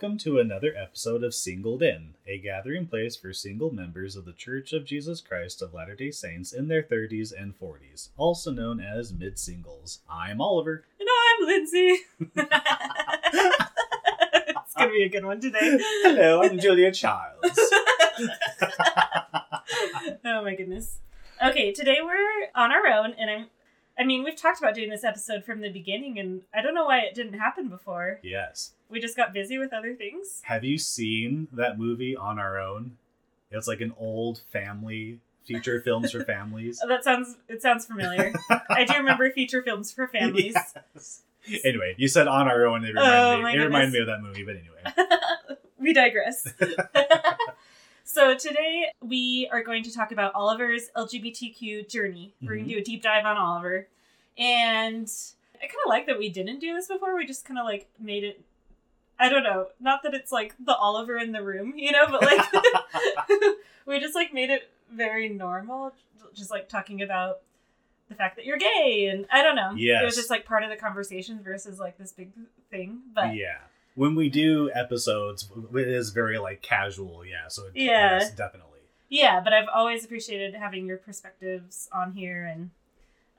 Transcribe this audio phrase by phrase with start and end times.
[0.00, 4.32] Welcome to another episode of Singled In, a gathering place for single members of the
[4.32, 8.80] Church of Jesus Christ of Latter day Saints in their 30s and 40s, also known
[8.80, 9.98] as mid singles.
[10.08, 10.86] I'm Oliver.
[10.98, 11.98] And I'm Lindsay.
[14.56, 15.78] it's gonna be a good one today.
[16.02, 17.42] Hello, I'm Julia Childs.
[20.24, 20.96] oh my goodness.
[21.44, 23.46] Okay, today we're on our own, and I'm.
[24.00, 26.86] I mean, we've talked about doing this episode from the beginning, and I don't know
[26.86, 28.18] why it didn't happen before.
[28.22, 28.72] yes.
[28.88, 30.40] We just got busy with other things.
[30.44, 32.96] Have you seen that movie On Our Own?
[33.52, 36.80] It's like an old family feature films for families.
[36.82, 37.36] Oh, that sounds.
[37.48, 38.32] It sounds familiar.
[38.70, 40.56] I do remember feature films for families.
[40.94, 41.22] Yes.
[41.64, 42.84] Anyway, you said On Our Own.
[42.84, 45.58] It oh, reminded, Oh, me, it reminded me of that movie, but anyway.
[45.78, 46.52] we digress.
[48.04, 52.34] so today we are going to talk about Oliver's LGBTQ journey.
[52.42, 52.76] We're going to mm-hmm.
[52.76, 53.86] do a deep dive on Oliver,
[54.38, 55.10] and
[55.56, 57.16] I kind of like that we didn't do this before.
[57.16, 58.40] We just kind of like made it.
[59.18, 59.66] I don't know.
[59.80, 62.40] Not that it's like the Oliver in the room, you know, but like
[63.86, 65.92] we just like made it very normal,
[66.34, 67.40] just like talking about
[68.08, 69.72] the fact that you're gay, and I don't know.
[69.76, 72.30] Yeah, it was just like part of the conversation versus like this big
[72.70, 73.34] thing, but.
[73.36, 73.58] yeah.
[73.96, 77.24] When we do episodes, it is very like casual.
[77.26, 77.48] Yeah.
[77.48, 78.20] So it, Yeah.
[78.20, 78.78] yes, definitely.
[79.08, 82.70] Yeah, but I've always appreciated having your perspectives on here, and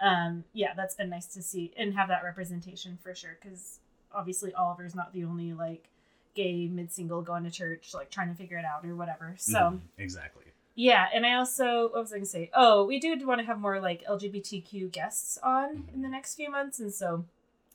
[0.01, 3.37] um, yeah, that's been nice to see and have that representation for sure.
[3.41, 3.79] Because
[4.13, 5.85] obviously Oliver's not the only like
[6.33, 9.35] gay mid single going to church, like trying to figure it out or whatever.
[9.37, 10.45] So Mhm, exactly.
[10.75, 12.49] yeah, and I also what was I gonna say?
[12.53, 16.49] Oh, we do want to have more like LGBTQ guests on in the next few
[16.49, 17.25] months, and so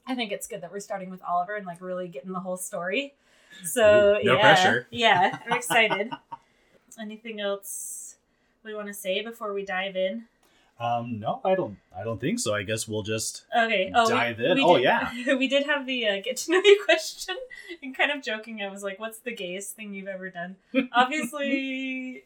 [0.06, 2.56] I think it's good that we're starting with Oliver and like really getting the whole
[2.56, 3.14] story.
[3.64, 4.86] So Ooh, no yeah, pressure.
[4.90, 6.10] yeah, I'm excited.
[6.98, 8.16] Anything else
[8.64, 10.24] we want to say before we dive in?
[10.78, 11.78] Um, no, I don't.
[11.96, 12.54] I don't think so.
[12.54, 13.44] I guess we'll just.
[13.56, 13.90] Okay.
[13.94, 14.54] Oh, we- Dive in?
[14.56, 15.34] we Oh, did- yeah.
[15.38, 17.36] we did have the uh, get to know you question,
[17.82, 18.60] and kind of joking.
[18.62, 20.56] I was like, "What's the gayest thing you've ever done?"
[20.92, 22.24] Obviously,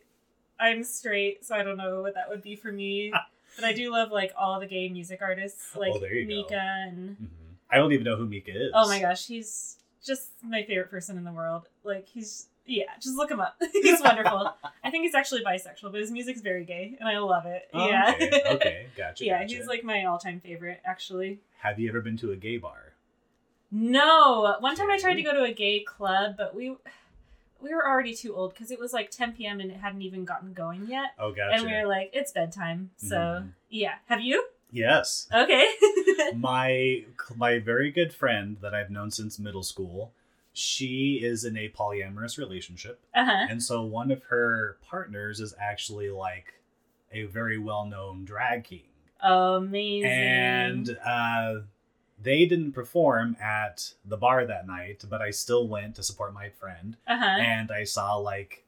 [0.59, 3.12] I'm straight, so I don't know what that would be for me.
[3.56, 6.27] But I do love like all the gay music artists, like Oh, you go.
[6.27, 7.27] Mika and mhm.
[7.71, 8.72] I don't even know who Mika is.
[8.75, 11.65] oh my gosh, he's just my favorite person in the world.
[11.84, 13.60] Like he's yeah, just look him up.
[13.72, 14.54] he's wonderful.
[14.84, 17.69] I think he's actually bisexual, but his music's very gay, and I love it.
[17.75, 18.12] Oh, yeah.
[18.14, 18.42] Okay.
[18.47, 18.86] okay.
[18.97, 19.25] Gotcha.
[19.25, 19.56] yeah, gotcha.
[19.56, 21.41] he's like my all-time favorite, actually.
[21.58, 22.92] Have you ever been to a gay bar?
[23.72, 26.76] No, one time I tried to go to a gay club, but we
[27.60, 29.60] we were already too old because it was like 10 p.m.
[29.60, 31.54] and it hadn't even gotten going yet, Oh, gotcha.
[31.56, 32.91] and we were like, it's bedtime.
[32.97, 33.52] So Mhm.
[33.69, 34.44] yeah, have you?
[34.72, 35.28] yes.
[35.32, 35.69] Okay.
[36.34, 37.04] my
[37.37, 40.12] my very good friend that I've known since middle school,
[40.53, 43.47] she is in a polyamorous relationship, uh huh.
[43.49, 46.55] and so one of her partners is actually like
[47.12, 48.84] a very well known drag king,
[49.22, 50.11] Amazing.
[50.11, 51.61] and uh,
[52.22, 56.49] they didn't perform at the bar that night, but I still went to support my
[56.49, 57.41] friend, uh huh.
[57.41, 58.65] and I saw like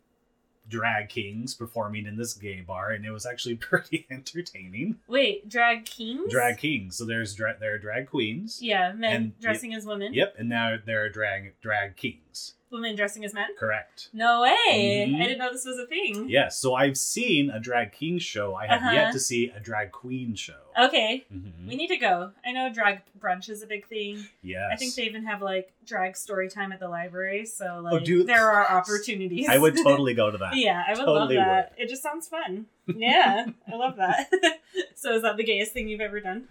[0.69, 4.99] drag kings performing in this gay bar, and it was actually pretty entertaining.
[5.07, 6.31] Wait, drag kings?
[6.33, 8.61] Drag kings, so there's dra- there are drag queens.
[8.63, 10.15] Yeah, men And- dressing as women.
[10.15, 12.55] Yep, and now there are drag drag kings.
[12.73, 13.49] Women dressing as men.
[13.59, 14.09] Correct.
[14.15, 15.07] No way!
[15.09, 15.17] Mhm.
[15.21, 16.29] I didn't know this was a thing.
[16.29, 18.55] Yes, so I've seen a drag king show.
[18.55, 18.91] I have Uh-huh.
[18.93, 20.57] yet to see a drag queen show.
[20.79, 21.69] Okay, Mhm.
[21.69, 22.33] we need to go.
[22.45, 24.27] I know drag brunch is a big thing.
[24.43, 27.93] Yes, I think they even have like drag story time at the library, so like
[27.93, 29.49] Oh, do- there are opportunities.
[29.49, 30.57] I would totally go to that.
[30.57, 31.73] yeah, I would Totally love that.
[31.77, 32.67] It just sounds fun.
[32.87, 34.31] Yeah, I love that.
[34.95, 36.49] so is that the gayest thing you've ever done?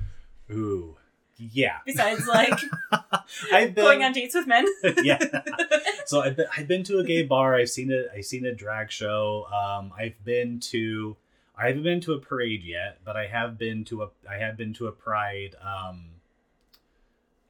[0.52, 0.98] Ooh,
[1.52, 1.78] yeah.
[1.86, 2.54] Besides like
[3.52, 4.66] I've been going on dates with men?
[5.04, 5.18] yeah.
[6.06, 7.56] So I've been, I've been to a gay bar.
[7.56, 8.08] I've seen it.
[8.14, 9.46] I've seen a drag show.
[9.46, 11.16] Um, I've been to.
[11.58, 14.10] I haven't been to a parade yet, but I have been to a.
[14.30, 15.56] I have been to a pride.
[15.62, 16.06] Um.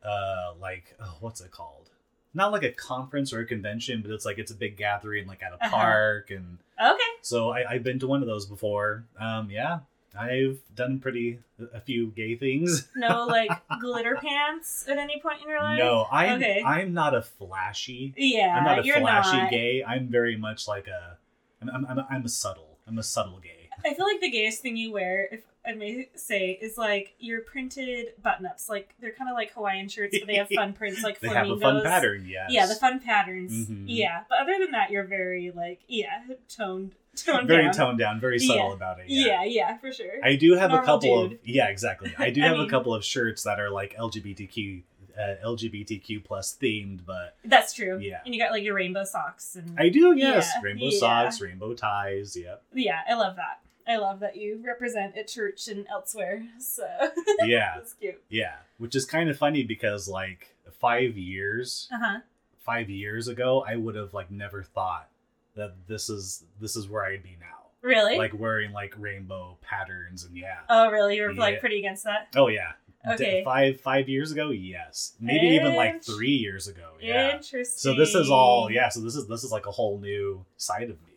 [0.04, 1.90] Uh, like oh, what's it called?
[2.34, 5.42] Not like a conference or a convention, but it's like it's a big gathering, like
[5.44, 5.70] at a Uh-huh.
[5.76, 7.00] park, and okay.
[7.22, 9.06] so I, I've been to one of those before.
[9.20, 9.80] Um, yeah,
[10.18, 11.40] I've done pretty
[11.74, 12.88] a few gay things.
[12.96, 13.50] No like
[13.80, 15.80] glitter pants at any point in your life?
[15.80, 16.62] No, I'm Okay.
[16.66, 19.52] I'm not a flashy Yeah, I'm not a flashy not.
[19.52, 19.84] gay.
[19.84, 21.18] I'm very much like a.
[21.62, 22.78] I'm, I'm, I'm, I'm a subtle.
[22.88, 23.70] I'm a subtle gay.
[23.86, 27.42] I feel like the gayest thing you wear, if I may say, is like your
[27.42, 28.68] printed button ups.
[28.70, 31.48] Like they're kind of like Hawaiian shirts, but they have fun prints, like They have
[31.48, 31.62] flamingos.
[31.62, 32.50] a fun pattern, yes.
[32.52, 33.68] Yeah, the fun patterns.
[33.70, 33.86] Mhm.
[33.88, 37.74] Yeah, but other than that, you're very like yeah, toned, toned Very down.
[37.74, 38.74] toned down, very subtle Yeah.
[38.74, 39.06] about it.
[39.08, 40.24] Yeah, yeah, for sure.
[40.24, 41.40] I do have a couple dude.
[41.40, 42.14] of yeah, exactly.
[42.18, 44.84] I do I have mean- a couple of shirts that are like LGBTQ,
[45.20, 48.00] uh, LGBTQ plus themed, but That's true.
[48.00, 48.22] Yeah.
[48.26, 51.00] and you got like your rainbow socks and I do yes, Yeah, rainbow yeah.
[51.00, 52.36] socks, rainbow ties.
[52.38, 52.64] Yep.
[52.74, 53.60] yeah, I love that.
[53.88, 56.46] I love that you represent at church and elsewhere.
[56.60, 56.88] So
[57.44, 58.22] Yeah, that's cute.
[58.30, 58.56] yeah.
[58.78, 62.20] Which is kind of funny because like five years Uh huh.
[62.60, 65.10] five years ago, I would have like never thought
[65.56, 67.48] that this is this is where I'd be now.
[67.82, 68.18] Really?
[68.18, 70.60] Like wearing like rainbow patterns and yeah.
[70.70, 71.16] oh, really?
[71.18, 72.28] You were like pretty against that?
[72.36, 72.72] Oh yeah.
[72.72, 72.78] D-
[73.14, 73.44] Okay.
[73.44, 75.14] five five years ago, yes.
[75.20, 76.92] Maybe even like three years ago.
[77.02, 77.32] Yeah.
[77.38, 77.66] Interesting.
[77.66, 78.90] So this is all yeah.
[78.90, 81.14] So this is this is like a whole new side of me.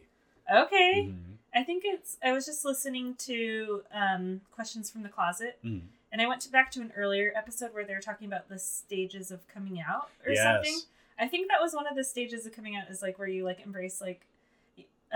[0.50, 1.08] Okay.
[1.10, 1.36] Mhm.
[1.54, 2.16] I think it's.
[2.24, 5.82] I was just listening to um, questions from the closet, Mhm.
[6.10, 8.58] and I went to, back to an earlier episode where they were talking about the
[8.58, 10.42] stages of coming out or Yes.
[10.42, 10.80] something.
[11.18, 13.44] I think that was one of the stages of coming out is like where you
[13.44, 14.26] like embrace like,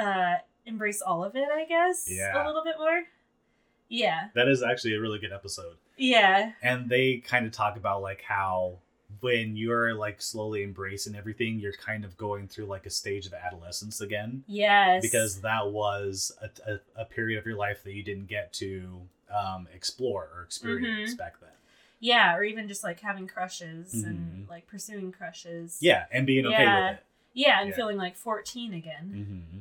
[0.00, 0.37] uh,
[0.67, 1.49] embrace all of it.
[1.53, 2.06] I guess.
[2.11, 2.45] Yeah.
[2.45, 3.03] A little bit more.
[3.89, 4.29] Yeah.
[4.35, 5.77] That is actually a really good episode.
[5.97, 6.53] Yeah.
[6.62, 8.79] and they kind of talk about like how
[9.21, 13.33] when you're like slowly embracing everything you're kind of going through like a stage of
[13.33, 15.03] adolescence again Yes.
[15.03, 19.00] because that was a, a, a period of your life that you didn't get to
[19.35, 21.17] um, explore or experience Mm-hmm.
[21.17, 21.49] back then
[22.00, 24.49] Yeah, or even just like having crushes and Mhm.
[24.50, 25.79] like pursuing crushes.
[25.81, 26.91] yeah and being okay Yeah.
[26.93, 27.00] with
[27.35, 27.77] Yeah, and Yeah.
[27.77, 29.12] feeling like fourteen again.
[29.15, 29.61] it hmm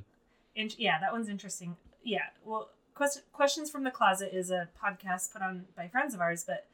[0.56, 1.78] In- yeah, that one's interesting.
[2.04, 6.22] Yeah, well, Quest- questions from the closet is a podcast put on by friends of
[6.22, 6.66] ours, but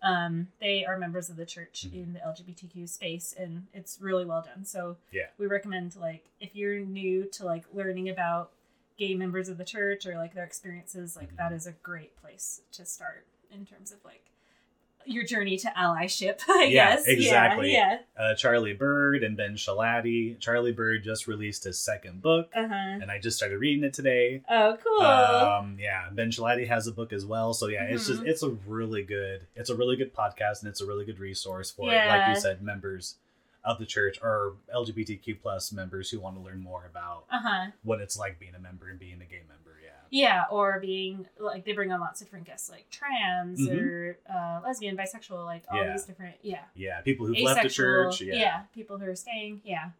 [0.00, 1.92] um, they are members of the church Mhm.
[1.94, 4.64] in the LGBTQ space, and it's really well done.
[4.64, 5.28] So Yeah.
[5.38, 8.52] we recommend like if you're new to like learning about
[8.96, 11.36] gay members of the church or like their experiences, like Mhm.
[11.36, 14.26] that is a great place to start in terms of like
[15.06, 16.40] your journey to allyship.
[16.48, 17.06] I Yeah, guess.
[17.06, 17.72] exactly.
[17.72, 17.98] Yeah.
[18.18, 22.50] uh, charlie bird and ben Schilaty charlie bird just released his second book.
[22.54, 22.74] Uh huh.
[23.02, 25.00] and i just started reading it today Oh, cool.
[25.06, 28.28] um yeah ben Schilaty has a book as well so yeah it's just Mhm.
[28.28, 31.70] it's a really good it's a really good podcast and it's a really good resource
[31.70, 33.16] for like you said members
[33.64, 37.66] of the church or lgbtq plus members who want to learn more about uh huh.
[37.84, 39.76] what it's like being a member and being a gay member
[40.14, 43.80] yeah or being like they bring on lots of different guests like trans Mhm.
[43.80, 45.92] or uh, lesbian, bisexual, like all Yeah.
[45.92, 46.64] these different yeah.
[46.74, 48.60] yeah people who've left the Asexual, church yeah, yeah.
[48.74, 49.90] people who are staying, yeah.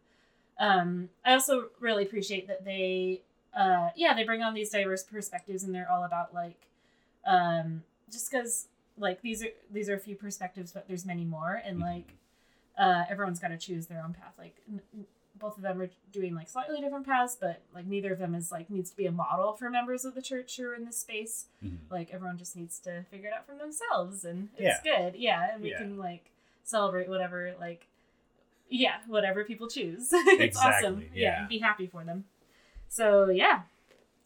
[0.59, 3.21] Um, I also really appreciate that they
[3.55, 6.67] uh yeah, they bring on these diverse perspectives and they're all about like
[7.25, 8.67] um just cuz
[8.97, 11.81] like these are these are a few perspectives but there's many more and Mhm.
[11.81, 12.13] like
[12.77, 15.05] uh everyone's got to choose their own path like n-
[15.43, 18.49] both of them are doing like slightly different paths but like neither of them is
[18.49, 20.97] like needs to be a model for members of the church who are in this
[20.97, 21.79] space Mhm.
[21.91, 25.01] like everyone just needs to figure it out for themselves and it's Yeah.
[25.01, 25.79] good yeah and we Yeah.
[25.79, 26.31] can like
[26.63, 27.87] celebrate whatever like
[28.69, 31.41] yeah whatever people choose it's awesome yeah.
[31.41, 31.47] yeah.
[31.47, 32.23] be happy for them
[32.87, 33.63] so yeah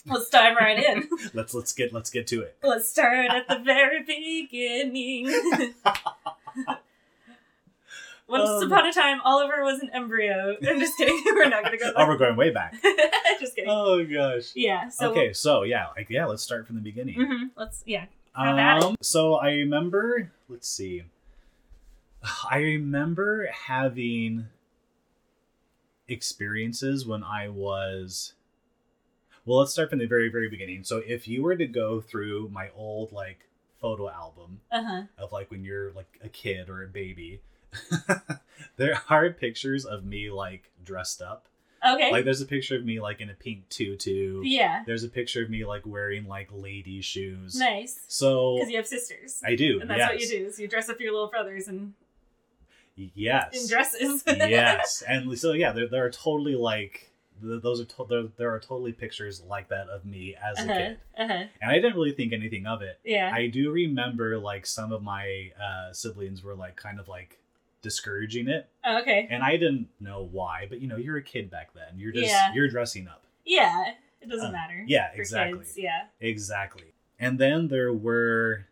[0.06, 3.58] let's dive right in let's let's get let's get to it let's start at the
[3.58, 5.26] very beginning
[8.28, 10.56] once Um, upon a time oliver was an embryo.
[10.68, 11.22] I'm just kidding.
[11.26, 12.76] We're not gonna go oh we're going way back.
[13.40, 13.70] Just kidding.
[13.70, 14.52] Oh gosh.
[14.56, 17.18] Yeah so okay so yeah like yeah let's start from the beginning.
[17.20, 18.06] Mhm, let's yeah.
[18.36, 21.04] Um, so I remember, let's see.
[22.50, 24.48] I remember having
[26.08, 28.34] experiences when I was
[29.46, 30.84] well, let's start from the very very beginning.
[30.84, 33.48] So if you were to go through my old like
[33.80, 35.04] photo album uh-huh.
[35.18, 37.42] of like when you're like a kid or a baby,
[38.78, 41.48] there are pictures of me like dressed up.
[41.88, 44.42] okay Like there's a picture of me like in a pink tutu.
[44.44, 47.56] yeah There's a picture of me like wearing like lady shoes.
[47.58, 49.80] nice So because you have sisters I do.
[49.82, 50.10] and that's yes.
[50.12, 51.94] what you do is you dress up your little brothers in,
[52.98, 53.68] in Yes.
[53.70, 55.04] dresses yes.
[55.08, 58.92] And so yeah, there, there are totally like those are to- there, there are totally
[58.94, 62.34] pictures like that of me as a uh-huh kid, uh-huh and I didn't really think
[62.34, 63.00] anything of it.
[63.06, 67.38] yeah I do remember like some of my uh, siblings were like kind of like
[67.88, 70.66] discouraging it, Oh, okay and I didn't know why.
[70.70, 71.98] But you know, you're a kid back then.
[71.98, 72.54] You're just Yeah.
[72.54, 73.24] you're dressing up.
[73.46, 75.60] yeah it doesn't Uh, matter yeah, exactly.
[75.60, 75.78] kids.
[75.78, 76.94] yeah Exactly.
[77.20, 78.66] And then there were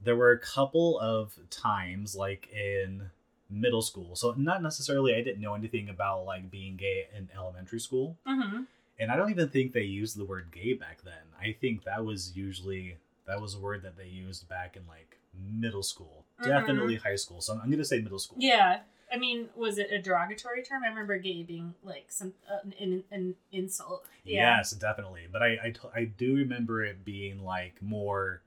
[0.00, 3.10] there were a couple of times like in
[3.48, 4.14] middle school.
[4.16, 8.18] So not necessarily I didn't know anything about like being gay in elementary school.
[8.26, 8.64] mm-hmm
[8.98, 11.24] And I don't even think they used the word gay back then.
[11.40, 12.96] I think that was usually
[13.26, 15.18] that was a word that they used back in like
[15.62, 16.23] middle school.
[16.46, 17.40] Definitely high school.
[17.40, 18.38] So I'm going to say middle school.
[18.40, 18.80] yeah
[19.12, 20.82] I mean, was it a derogatory term?
[20.82, 24.06] I remember gay being like some uh, an, an insult.
[24.24, 24.56] Yeah.
[24.56, 25.28] Yes, definitely.
[25.30, 28.40] But I, I, t- I do remember it being like more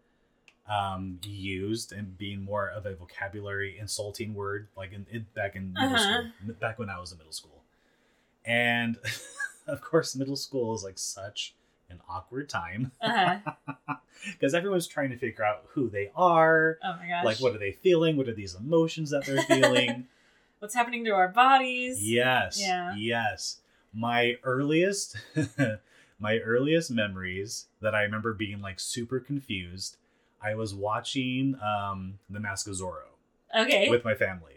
[0.68, 5.74] um, used and being more of a vocabulary insulting word, like in, in back in
[5.74, 6.24] middle Uh-huh.
[6.44, 7.62] school, back when I was in middle school.
[8.44, 8.98] And
[9.68, 11.54] of course, middle school is like such
[11.90, 13.38] an awkward time Uh-huh.
[14.32, 17.24] because everyone's trying to figure out who they are, Oh my gosh.
[17.26, 20.08] like what are they feeling, what are these emotions that they're feeling.
[20.60, 22.02] What's happening to our bodies?
[22.02, 22.60] Yes.
[22.60, 22.96] Yeah.
[22.96, 23.60] Yes.
[23.94, 25.18] My earliest
[26.20, 29.98] my earliest memories that I remember being like super confused,
[30.42, 33.14] I was watching um The Mask of Zorro
[33.56, 33.88] Okay.
[33.90, 34.57] with my family.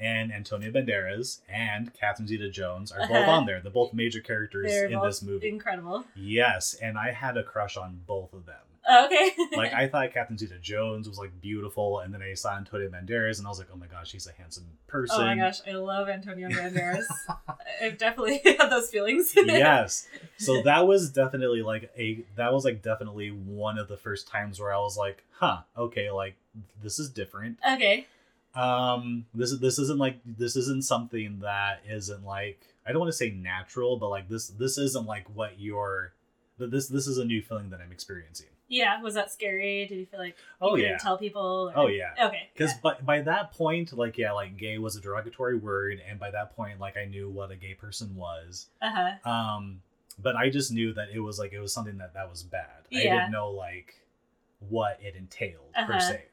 [0.00, 3.30] And Antonio Banderas and Catherine Zeta-Jones are both Uh-huh.
[3.30, 3.60] on there.
[3.60, 5.48] They're both major characters They're in this movie.
[5.48, 6.04] incredible.
[6.16, 8.56] Yes, and I had a crush on both of them.
[8.88, 9.30] Oh, okay.
[9.56, 13.46] Like I thought Catherine Zeta-Jones was like beautiful, and then I saw Antonio Banderas, and
[13.46, 15.16] I was like, oh my gosh, he's a handsome person.
[15.20, 17.04] oh my gosh, I love Antonio Banderas.
[17.82, 19.32] I've definitely had those feelings.
[19.36, 20.08] yes.
[20.38, 24.58] So that was definitely like a that was like definitely one of the first times
[24.58, 26.36] where I was like, huh, okay, like
[26.82, 27.58] this is different.
[27.74, 28.06] okay.
[28.54, 33.12] Um this is this isn't like this isn't something that isn't like I don't want
[33.12, 36.12] to say natural, but like this this isn't like what you're
[36.58, 38.48] this this is a new feeling that I'm experiencing.
[38.68, 39.86] Yeah, was that scary?
[39.86, 40.96] Did you feel like you Oh, yeah.
[40.98, 41.72] tell people?
[41.74, 42.10] or- Oh yeah.
[42.26, 42.50] Okay.
[42.54, 46.30] Because by, by that point, like yeah, like gay was a derogatory word, and by
[46.30, 48.66] that point, like I knew what a gay person was.
[48.80, 48.90] Uh
[49.24, 49.28] huh.
[49.30, 49.82] Um,
[50.22, 52.86] but I just knew that it was like it was something that that was bad.
[52.90, 53.00] yeah.
[53.00, 53.94] I didn't know like
[54.68, 56.00] what it entailed per Uh-huh.
[56.00, 56.24] se.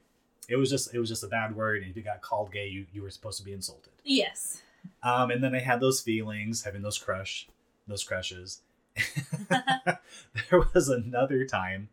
[0.48, 2.68] It was just it was just a bad word, and if you got called gay,
[2.68, 3.92] you you were supposed to be insulted.
[4.04, 4.62] Yes.
[5.04, 7.48] Um, and then I had those feelings, having those crush,
[7.88, 8.62] those crushes.
[9.50, 11.89] there was another time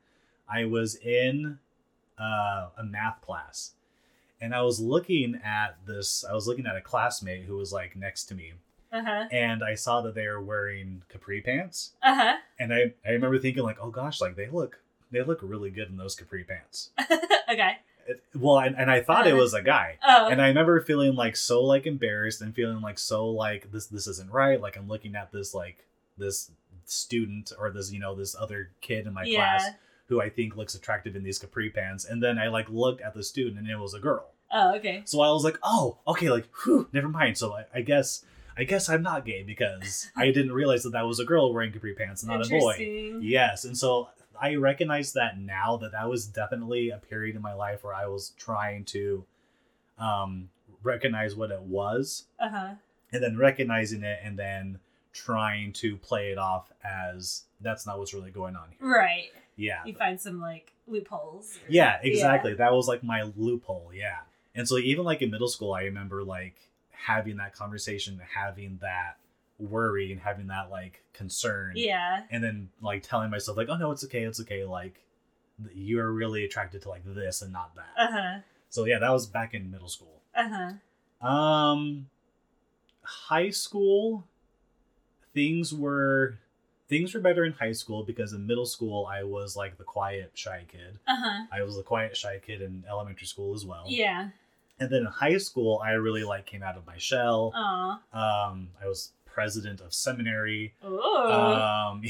[0.49, 1.59] I was in
[2.19, 3.73] uh, a math class,
[4.41, 6.25] and I was looking at this.
[6.29, 8.53] I was looking at a classmate who was like next to me,
[8.93, 9.25] Uh huh.
[9.33, 11.93] and I saw that they were wearing capri pants.
[12.03, 12.37] Uh huh.
[12.59, 14.81] And I, I remember thinking like, oh gosh, like they look
[15.11, 16.91] they look really good in those capri pants.
[17.51, 17.79] okay.
[18.35, 19.41] Well, and, and I thought it Uh-huh.
[19.43, 19.99] was a guy.
[20.07, 20.29] Oh.
[20.29, 24.07] And I remember feeling like so like embarrassed and feeling like so like this this
[24.07, 24.61] isn't right.
[24.61, 25.87] Like I'm looking at this like
[26.19, 26.51] this
[26.87, 29.37] student or this you know this other kid in my yeah.
[29.59, 29.71] class
[30.09, 32.05] who I think looks attractive in these capri pants.
[32.05, 34.31] And then I like looked at the student and it was a girl.
[34.53, 35.03] Oh, okay.
[35.07, 37.39] So I was like, oh, okay, like, whew, never mind.
[37.39, 38.25] So I, I guess,
[38.57, 41.73] I guess I'm not gay because I didn't realize that that was a girl wearing
[41.73, 42.77] capri pants, not a boy.
[43.21, 44.11] Yes, and so
[44.41, 48.07] I recognize that now that that was definitely a period in my life where I
[48.07, 49.25] was trying to
[49.99, 50.49] um,
[50.83, 52.75] recognize what it was, Uh huh.
[53.13, 54.79] and then recognizing it, and then
[55.13, 58.89] trying to play it off as that's not what's really going on here.
[58.89, 59.31] Right.
[59.57, 61.57] Yeah, You find some like loopholes.
[61.59, 62.55] or- yeah, exactly.
[62.55, 63.93] That was like my loophole.
[63.95, 64.19] Yeah.
[64.57, 66.57] And so even like in middle school, I remember like
[66.91, 69.17] having that conversation, having that
[69.59, 71.73] worry and having that like concern.
[71.77, 72.23] Yeah.
[72.31, 74.23] And then like telling myself like, oh no, it's okay.
[74.23, 74.65] It's okay.
[74.65, 75.01] Like
[75.75, 77.93] you're really attracted to like this and not that.
[77.97, 78.39] Uh huh.
[78.69, 80.21] So yeah, that was back in middle school.
[80.35, 80.49] Uh
[81.23, 81.27] huh.
[81.27, 82.09] Um,
[83.03, 84.25] high school,
[85.33, 86.39] things were
[86.89, 90.33] things were better in high school because in middle school I was like the quiet,
[90.35, 90.99] shy kid.
[91.07, 91.45] Uh huh.
[91.53, 93.85] I was the quiet, shy kid in elementary school as well.
[93.87, 94.31] Yeah.
[94.81, 97.53] And then in high school, I really like came out of my shell.
[97.55, 98.49] Aw.
[98.49, 100.75] Um, I was president of seminary.
[100.83, 101.93] Oh.
[101.93, 102.03] Um,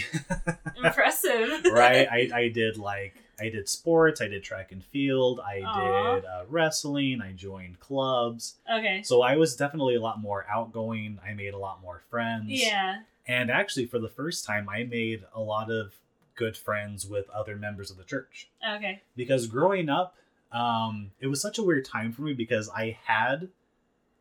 [0.85, 1.64] Impressive.
[1.73, 2.07] right.
[2.11, 4.21] I, I did like I did sports.
[4.21, 5.40] I did track and field.
[5.40, 6.14] I Aw.
[6.14, 7.21] did uh, wrestling.
[7.23, 8.54] I joined clubs.
[8.73, 9.02] Okay.
[9.02, 11.19] So I was definitely a lot more outgoing.
[11.26, 12.47] I made a lot more friends.
[12.49, 13.00] Yeah.
[13.26, 15.95] And actually, for the first time, I made a lot of
[16.37, 18.49] good friends with other members of the church.
[18.76, 19.00] Okay.
[19.16, 20.16] because growing up
[20.52, 23.49] um it was such a weird time for me because i had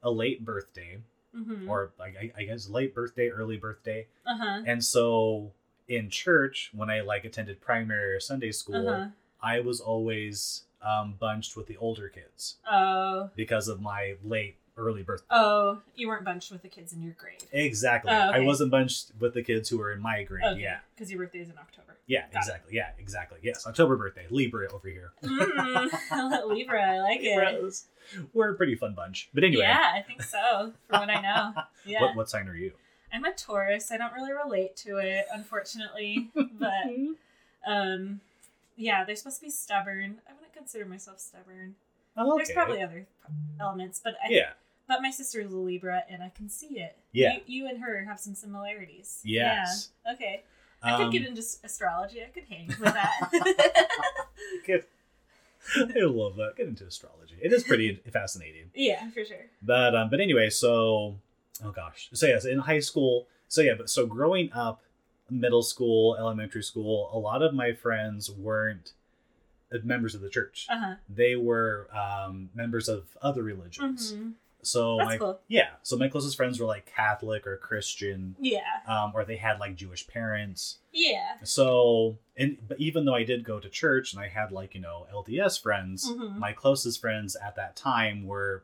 [0.02, 0.98] a late birthday
[1.36, 1.68] Mm-hmm.
[1.70, 4.62] or like I, I guess late birthday early birthday Uh huh.
[4.68, 5.52] and so
[5.88, 9.08] in church when i like attended primary or sunday school Uh huh.
[9.42, 13.30] i was always um bunched with the older kids Oh.
[13.36, 17.14] because of my late early birthday Oh, you weren't bunched with the kids in your
[17.14, 17.44] grade.
[17.52, 18.38] exactly Oh, okay.
[18.38, 20.62] i wasn't bunched with the kids who were in my grade Okay.
[20.62, 21.98] yeah Because your birthday's in October.
[22.08, 22.38] yeah Got it.
[22.38, 27.36] exactly yeah exactly yes october birthday libra over here Mm, Libra, I like it.
[27.38, 27.86] Libras.
[28.34, 30.74] we're a pretty fun bunch but anyway Yeah, I think so.
[30.88, 31.54] From what I know.
[31.86, 32.02] Yeah.
[32.02, 32.72] what, what sign are you
[33.14, 33.92] I'm a Taurus.
[33.92, 36.30] I don't really relate to it, unfortunately.
[36.34, 36.88] but
[37.68, 38.22] um
[38.76, 40.18] yeah, they're supposed to be stubborn.
[40.28, 41.76] I wouldn't consider myself stubborn.
[42.18, 43.06] Oh, There's probably other
[43.60, 44.50] elements, but I yeah
[44.88, 46.98] but my sister is a Libra and I can see it.
[47.12, 47.36] Yeah.
[47.48, 49.22] You, you and her have some similarities.
[49.24, 49.90] Yes.
[50.06, 50.14] Yeah.
[50.14, 50.44] Okay.
[50.82, 52.22] I Um, could get into astrology.
[52.22, 53.30] I could hang with that.
[54.68, 54.90] Get,
[55.78, 56.56] I love that.
[56.58, 57.36] Get into astrology.
[57.42, 58.70] It is pretty fascinating.
[58.76, 59.46] yeah, for sure.
[59.62, 61.16] But um, but anyway, so
[61.64, 63.28] oh gosh, so yes, in high school.
[63.48, 64.82] So yeah, but so growing up,
[65.30, 68.92] middle school, elementary school, a lot of my friends weren't
[69.74, 70.68] uh, members of the church.
[70.70, 70.96] Uh huh.
[71.08, 74.12] They were um, members of other religions.
[74.14, 74.32] hmm
[74.64, 75.40] So That's my cool.
[75.48, 78.62] yeah, so my closest friends were like Catholic or Christian, Yeah.
[78.88, 80.80] um, or they had like Jewish parents.
[80.92, 81.36] Yeah.
[81.44, 84.82] So, and but even though I did go to church and I had like you
[84.82, 86.38] know LDS friends, Mhm.
[86.38, 88.64] my closest friends at that time were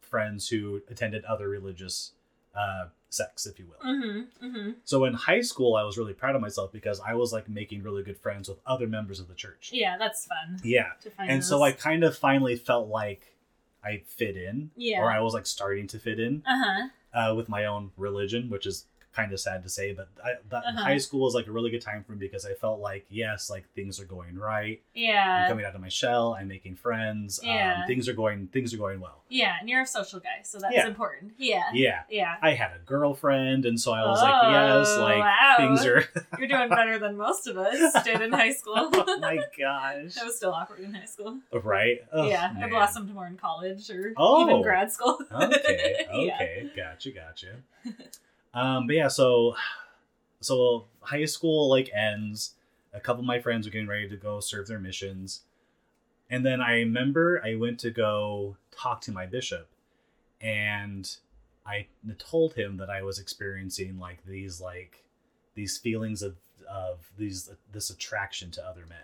[0.00, 2.12] friends who attended other religious
[2.54, 3.88] uh, sects, if you will.
[3.88, 4.46] Mm-hmm.
[4.46, 4.70] Mm-hmm.
[4.84, 7.82] So in high school, I was really proud of myself because I was like making
[7.82, 9.70] really good friends with other members of the church.
[9.72, 11.62] Yeah, that's fun Yeah, and so.
[11.62, 13.34] I kind of finally felt like
[13.88, 15.00] I fit in, Yeah.
[15.02, 16.88] or I was like starting to fit in Uh huh.
[17.30, 18.84] uh, with my own religion, which is
[19.18, 20.84] kind of sad to say, but I, that, Uh-huh.
[20.84, 23.50] high school was like a really good time for me because I felt like yes,
[23.50, 24.80] like things are going right.
[24.94, 25.48] Yeah, I'm Yeah.
[25.48, 26.36] coming out of my shell.
[26.38, 27.40] I'm making friends.
[27.42, 27.80] Yeah.
[27.80, 29.22] Um, things are going things are going well.
[29.28, 30.86] Yeah, and you're a social guy, so that's Yeah.
[30.86, 31.32] important.
[31.36, 31.64] Yeah.
[31.72, 32.02] Yeah.
[32.08, 32.36] Yeah.
[32.40, 35.54] I had a girlfriend, and so I was like, yes, Oh, like wow.
[35.58, 36.04] things are.
[36.38, 38.74] You're doing better than most of us did in high school.
[38.76, 40.16] oh my gosh!
[40.20, 41.38] I was still awkward in high school.
[41.52, 41.98] Right?
[42.12, 44.42] Ugh, yeah, I blossomed more in college or Oh.
[44.48, 45.18] even grad school.
[45.32, 46.34] okay Yeah.
[46.36, 47.56] okay gotcha gotcha
[48.54, 49.54] um but yeah so
[50.40, 52.54] so high school like ends
[52.92, 55.42] a couple of my friends are getting ready to go serve their missions
[56.30, 59.68] and then i remember i went to go talk to my bishop
[60.40, 61.16] and
[61.66, 61.86] i
[62.18, 65.04] told him that i was experiencing like these like
[65.54, 66.36] these feelings of
[66.70, 68.98] of these this attraction to other men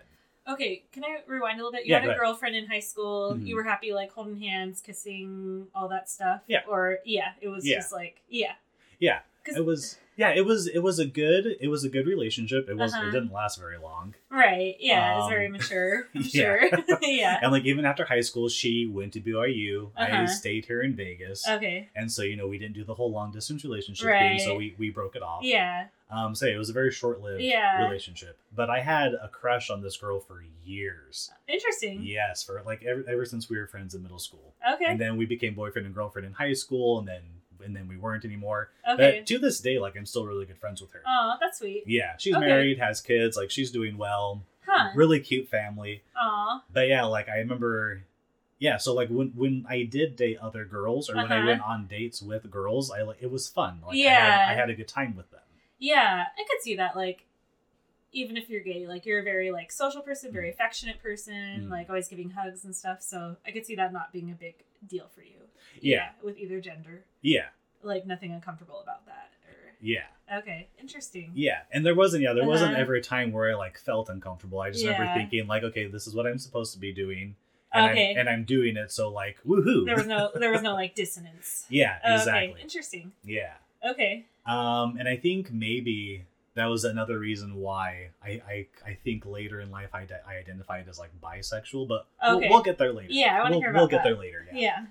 [0.47, 1.87] Okay, can I rewind a little bit?
[1.87, 3.33] You Yeah, had a girlfriend in high school.
[3.35, 3.47] Mhm.
[3.47, 6.43] You were happy, like holding hands, kissing, all that stuff.
[6.47, 6.65] Yeah.
[6.69, 7.77] Or yeah, it was Yeah.
[7.77, 8.57] just like yeah.
[8.99, 12.69] Yeah, it was yeah it was it was a good it was a good relationship
[12.69, 13.07] it was Uh-huh.
[13.07, 14.75] it didn't last very long Right.
[14.81, 16.09] Yeah, it's Um, very mature.
[16.15, 16.29] I'm yeah.
[16.43, 16.61] sure.
[17.03, 17.39] yeah.
[17.43, 20.27] and like even after high school she went to byu i Uh-huh.
[20.27, 21.89] stayed here in vegas Okay.
[21.97, 24.39] and so you know we didn't do the whole long distance relationship Right.
[24.39, 25.87] thing so we, we broke it off Yeah.
[26.11, 27.85] um so it was a very short-lived Yeah.
[27.85, 32.03] relationship but i had a crush on this girl for years Interesting.
[32.03, 34.87] yes for like ever, ever since we were friends in middle school Okay.
[34.87, 37.23] and then we became boyfriend and girlfriend in high school and then
[37.65, 39.19] and then we weren't anymore Okay.
[39.19, 41.85] but to this day like i'm still really good friends with her Oh, that's sweet.
[41.87, 42.47] yeah she's Okay.
[42.47, 44.91] married has kids like she's doing well Huh.
[44.95, 46.63] really cute family Aw.
[46.73, 48.03] but yeah like i remember
[48.59, 51.47] yeah so like when when i did date other girls or when i Uh-huh.
[51.47, 54.39] went on dates with girls i like it was fun like I, Yeah.
[54.47, 55.41] had, I had a good time with them
[55.79, 56.97] Yeah, I could see that.
[56.97, 57.27] Like,
[58.13, 61.71] even if you're gay, like you're a very like social person, very affectionate person, Mm.
[61.71, 63.03] like always giving hugs and stuff.
[63.03, 64.55] So I could see that not being a big
[64.87, 65.41] deal for you.
[65.81, 66.11] Yeah.
[66.23, 67.47] with either gender, yeah
[67.83, 69.31] like nothing uncomfortable about that.
[69.49, 70.05] Or yeah
[70.39, 71.33] okay, interesting.
[71.35, 72.81] yeah and there wasn't yeah there wasn't Uh-huh.
[72.83, 76.07] ever a time where i like felt uncomfortable i just remember thinking like okay this
[76.07, 77.35] is what i'm supposed to be doing
[77.73, 78.13] and, Okay.
[78.13, 80.95] I'm, and i'm doing it so like woohoo There was no there was no like
[80.95, 81.67] dissonance.
[81.69, 83.13] yeah Okay, exactly interesting.
[83.25, 83.55] yeah
[83.87, 84.25] Okay.
[84.47, 89.61] Um, and I think maybe that was another reason why I I, I think later
[89.61, 92.49] in life I, I identified as like bisexual, but we'll, Okay.
[92.49, 93.13] we'll get there later.
[93.13, 94.05] Yeah, I want to we'll, hear we'll about get that.
[94.09, 94.47] there later.
[94.53, 94.59] Yeah.
[94.59, 94.87] Yeah.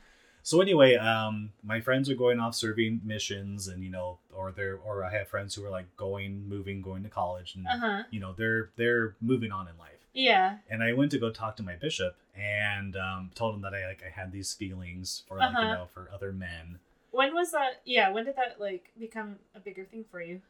[0.45, 4.75] So anyway, um, my friends are going off serving missions, and you know, or they're
[4.75, 8.03] or I have friends who are like going, moving, going to college, and Uh huh.
[8.11, 9.89] you know, they're they're moving on in life.
[10.13, 10.57] Yeah.
[10.69, 13.87] And I went to go talk to my bishop and um, told him that I
[13.87, 15.61] like I had these feelings for like Uh-huh.
[15.65, 16.77] you know for other men.
[17.11, 17.81] When was that?
[17.85, 18.11] Yeah.
[18.11, 20.41] When did that like become a bigger thing for you,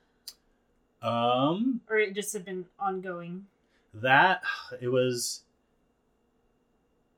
[1.03, 3.45] Um, or it just had been ongoing?
[3.93, 4.41] that
[4.81, 5.43] it was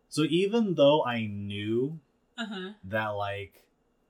[0.09, 1.99] so even though i knew
[2.37, 2.69] Uh huh.
[2.85, 3.61] that like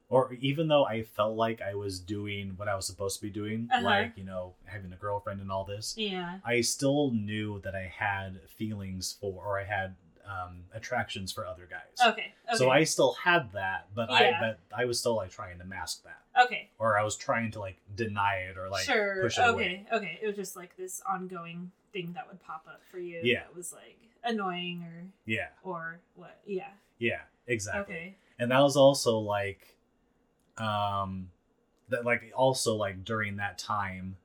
[0.09, 3.29] or even though i felt like i was doing what i was supposed to be
[3.31, 3.83] doing Uh-huh.
[3.83, 6.39] like you know having a girlfriend and all this Yeah.
[6.45, 9.95] i still knew that i had feelings for or i had
[10.27, 12.33] um attractions for other guys Okay.
[12.47, 12.57] Okay.
[12.57, 16.03] so i still had that but i but i was still like trying to mask
[16.03, 16.69] that Okay.
[16.79, 19.21] or i was trying to like deny it or like sure.
[19.21, 19.49] push it okay.
[19.53, 20.19] away Okay.
[20.21, 23.21] It was just like this ongoing thing that would pop up for you.
[23.23, 23.41] Yeah.
[23.43, 26.39] That was like annoying or yeah or what?
[26.45, 26.71] Yeah.
[26.97, 28.15] yeah exactly Okay.
[28.39, 29.75] and that was also like
[30.57, 31.29] um
[31.89, 34.15] that like also like during that time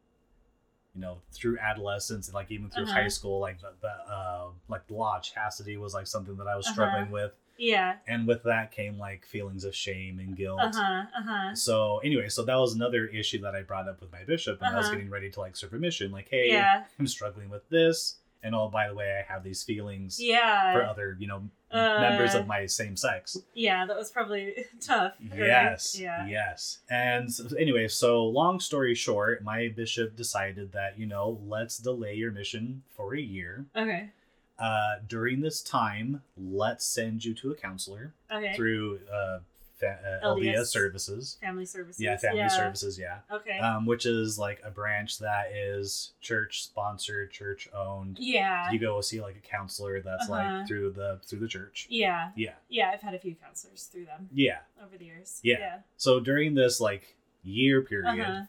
[0.95, 2.95] you know through adolescence and like even through Uh-huh.
[3.03, 6.47] high school like the, the uh like the law of chastity was like something that
[6.47, 6.73] i was Uh-huh.
[6.75, 7.97] struggling with Yeah.
[8.07, 11.03] and with that came like feelings of shame and guilt Uh huh.
[11.17, 11.55] Uh huh.
[11.55, 14.73] so anyway so that was another issue that i brought up with my bishop and
[14.73, 14.97] i was Uh-huh.
[14.97, 16.85] getting ready to like serve a mission like hey Yeah.
[16.99, 20.73] i'm struggling with this and oh by the way i have these feelings Yeah.
[20.73, 23.87] for other you know Uh, members of my same sex Yeah.
[23.87, 25.15] That was probably tough.
[25.33, 25.99] or- Yes.
[25.99, 26.27] Yeah.
[26.27, 26.79] Yes.
[26.91, 27.29] And
[27.59, 32.83] anyway, so long story short, my bishop decided that, you know, let's delay your mission
[32.97, 33.67] for a year.
[33.77, 34.11] Okay.
[34.59, 38.53] Uh, during this time, let's send you to a counselor Okay.
[38.57, 39.39] through uh,
[39.81, 40.55] fa- uh, LDS.
[40.55, 40.67] LDS.
[40.67, 41.39] services.
[41.41, 42.01] Family services.
[42.01, 42.99] Yeah, family services.
[42.99, 43.19] Yeah.
[43.33, 43.59] Okay.
[43.59, 48.19] Um, which is like a branch that is church sponsored, church owned.
[48.21, 48.71] yeah.
[48.71, 50.59] You go see like a counselor that's Uh-huh.
[50.59, 51.87] like through the through the church.
[51.91, 52.31] Yeah.
[52.37, 52.55] Yeah.
[52.69, 52.91] Yeah.
[52.93, 54.59] I've had a few counselors through them Yeah.
[54.85, 55.41] over the years.
[55.43, 55.81] Yeah.
[55.97, 58.43] So during this like year period, Uh-huh.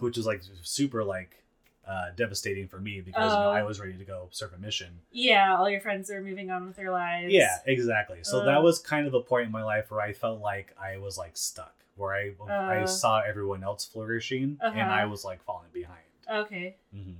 [0.00, 1.41] which is like super like
[1.86, 3.52] uh, devastating for me because you know, Oh.
[3.52, 5.00] I was ready to go serve a mission.
[5.10, 5.56] Yeah.
[5.56, 7.32] All your friends are moving on with their lives.
[7.32, 8.18] Yeah, exactly.
[8.22, 8.44] So Uh.
[8.44, 11.18] that was kind of a point in my life where I felt like I was
[11.18, 12.86] like stuck, where I I Uh.
[12.86, 14.80] saw everyone else flourishing and Uh-huh.
[14.80, 15.98] I was like falling behind.
[16.30, 16.76] Okay.
[16.92, 17.14] hmm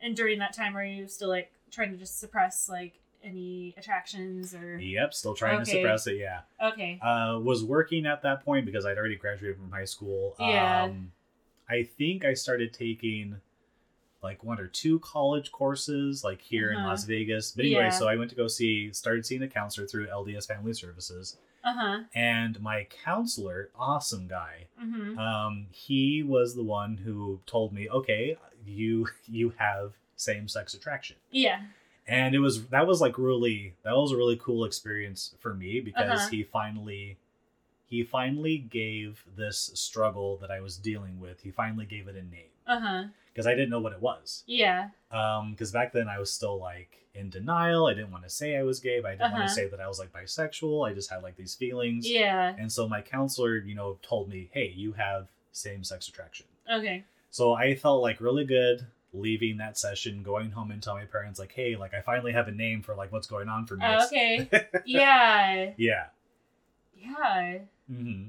[0.00, 4.54] And during that time, were you still like trying to just suppress like any attractions
[4.54, 6.16] or Yep, still trying to suppress it.
[6.16, 6.40] Yeah.
[6.62, 10.34] okay Uh, was working at that point because I'd already graduated from high school.
[10.38, 10.84] Yeah.
[10.84, 11.12] Um,
[11.68, 13.40] I think I started taking
[14.28, 16.88] like one or two college courses like here in Uh-huh.
[16.88, 17.52] Las Vegas.
[17.56, 17.98] But anyway, Yeah.
[18.00, 21.36] so I went to go see, started seeing a counselor through LDS Family Services.
[21.70, 23.58] uh-huh And my counselor,
[23.90, 25.18] awesome guy, mm-hmm.
[25.18, 25.54] um,
[25.86, 29.06] he was the one who told me, okay, you
[29.38, 29.86] you have
[30.16, 31.60] same sex attraction yeah
[32.08, 35.70] and it was that was like really that was a really cool experience for me
[35.88, 36.28] because Uh-huh.
[36.30, 37.16] he finally
[37.92, 42.22] he finally gave this struggle that I was dealing with he finally gave it a
[42.36, 43.02] name uh-huh
[43.36, 44.42] because I didn't know what it was.
[44.46, 44.88] Yeah.
[45.12, 47.86] Um because back then I was still like in denial.
[47.86, 49.48] I didn't want to say I was gay but I didn't want Uh-huh.
[49.48, 50.88] to say that I was like bisexual.
[50.88, 52.08] I just had like these feelings.
[52.10, 52.54] Yeah.
[52.58, 56.46] And so my counselor you know told me hey you have same sex attraction.
[56.72, 57.04] Okay.
[57.30, 61.38] So I felt like really good leaving that session, going home and telling my parents
[61.38, 63.84] like, hey, like I finally have a name for like what's going on for me.
[63.86, 64.48] Oh, okay.
[64.84, 65.72] Yeah.
[65.78, 66.06] Yeah.
[66.98, 67.58] yeah.
[67.90, 68.28] Mm-hmm.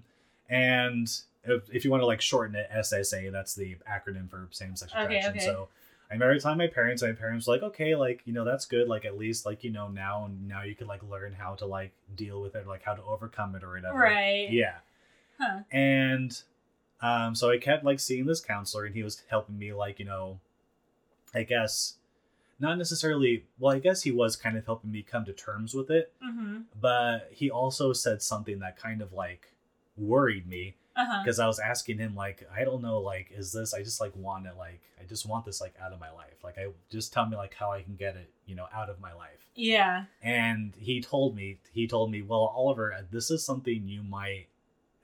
[0.54, 4.76] And if, if you want to like shorten it, SSA, that's the acronym for same
[4.76, 5.32] sex Okay, attraction.
[5.32, 5.40] okay.
[5.40, 5.70] So
[6.10, 8.88] I remember telling my parents, my parents were like, okay, like, you know, that's good.
[8.88, 11.66] Like, at least, like, you know, now and now you can like learn how to
[11.66, 13.98] like deal with it, like how to overcome it or whatever.
[14.00, 14.76] right Yeah.
[15.38, 16.42] huh and
[17.02, 20.06] um so i kept like seeing this counselor and he was helping me like you
[20.06, 20.40] know
[21.36, 21.96] i guess
[22.60, 25.90] not necessarily well i guess he was kind of helping me come to terms with
[25.92, 29.52] it mm-hmm but he also said something that kind of like
[29.98, 31.22] worried me uh-huh.
[31.24, 34.16] because i was asking him like i don't know like is this i just like
[34.16, 36.44] want it like i just want this like out of my life.
[36.44, 39.00] Like i just tell me like how i can get it you know out of
[39.00, 39.46] my life.
[39.56, 40.06] Yeah.
[40.22, 44.48] And he told me he told me well oliver this is something you might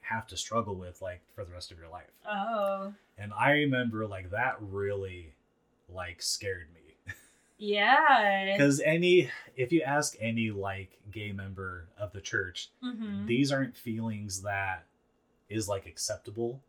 [0.01, 2.11] have to struggle with like for the rest of your life.
[2.29, 2.93] Oh.
[3.17, 5.33] And i remember like that really
[5.89, 6.79] like scared me.
[7.57, 8.51] Yeah.
[8.51, 13.25] Because any if you ask any like gay member of the church mm-hmm.
[13.25, 14.85] these aren't feelings that
[15.53, 16.59] is like acceptable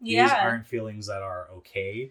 [0.00, 2.10] these yeah aren't feelings that are okay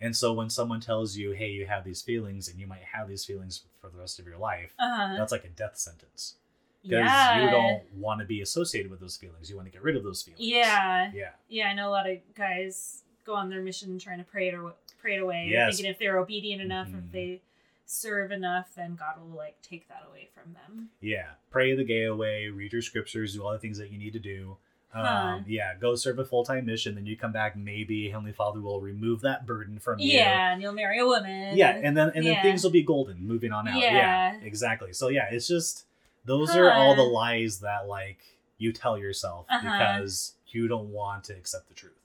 [0.00, 3.08] and so when someone tells you hey you have these feelings and you might have
[3.08, 6.34] these feelings for the rest of your life uh-huh that's like a death sentence
[6.82, 9.48] because yeah you don't want to be associated with those feelings.
[9.48, 10.40] You want to get rid of those feelings.
[10.44, 11.28] yeah Yeah.
[11.48, 14.54] Yeah, I know a lot of guys go on their mission trying to pray it
[14.54, 15.46] or pray it away.
[15.48, 15.76] Yes.
[15.76, 16.98] Thinking if they're obedient enough, Mhm.
[17.06, 17.40] if they
[17.86, 20.90] serve enough, then God will like take that away from them.
[21.00, 21.28] Yeah.
[21.50, 24.18] Pray the gay away, read your scriptures, do all the things that you need to
[24.18, 24.56] do.
[24.94, 26.94] Um, Yeah, go serve a full time mission.
[26.94, 27.56] Then you come back.
[27.56, 30.12] Maybe Heavenly Father will remove that burden from you.
[30.18, 31.56] Yeah, and you'll marry a woman.
[31.56, 32.42] Yeah, and then and then Yeah.
[32.42, 33.80] things will be golden moving on out.
[33.80, 33.92] Yeah.
[33.92, 34.34] Yeah.
[34.42, 34.92] exactly.
[34.92, 35.84] So yeah, it's just
[36.24, 38.18] those are all the lies that like
[38.58, 39.60] you tell yourself Uh-huh.
[39.62, 41.98] because you don't want to accept the truth.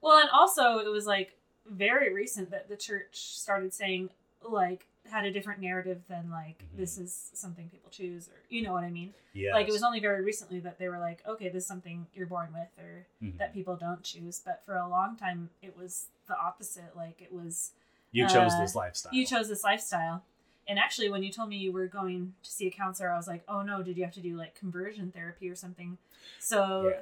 [0.00, 4.10] Well, and also it was like very recent that the church started saying
[4.46, 6.76] like had a different narrative than like Mhm.
[6.78, 9.12] this is something people choose or you know what I mean.
[9.32, 9.52] Yeah.
[9.54, 12.26] Like it was only very recently that they were like, okay, this is something you're
[12.26, 13.38] born with or Mm-hmm.
[13.38, 14.40] that people don't choose.
[14.44, 16.96] But for a long time, it was the opposite.
[16.96, 17.72] Like it was
[18.12, 19.12] you chose uh, this lifestyle.
[19.12, 20.24] you chose this lifestyle.
[20.68, 23.26] And actually, when you told me you were going to see a counselor, I was
[23.26, 25.98] like, oh no, did you have to do like conversion therapy or something?
[26.38, 26.88] So.
[26.90, 27.00] Yeah.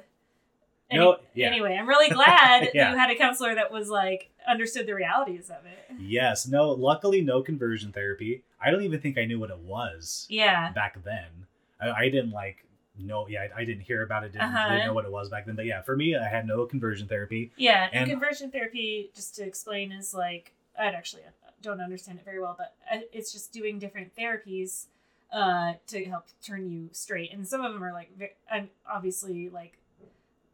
[0.91, 1.47] Any- No, yeah.
[1.47, 2.91] Anyway, I'm really glad Yeah.
[2.91, 5.95] you had a counselor that was like understood the realities of it.
[5.99, 6.47] Yes.
[6.47, 6.71] No.
[6.71, 8.43] Luckily, no conversion therapy.
[8.59, 10.71] I don't even think I knew what it was Yeah.
[10.73, 11.47] back then.
[11.79, 12.65] I, I didn't like
[12.99, 13.27] know.
[13.27, 14.33] Yeah, I, I didn't hear about it.
[14.33, 14.77] Didn't, Uh-huh.
[14.85, 15.55] know what it was back then.
[15.55, 17.51] But yeah, for me, I had no conversion therapy.
[17.57, 17.87] Yeah.
[17.91, 21.23] And- conversion therapy, just to explain, is like, I actually
[21.61, 24.85] don't understand it very well, but uh, it's just doing different therapies
[25.31, 27.31] uh, to help turn you straight.
[27.33, 29.77] And some of them are like, I'm obviously, like,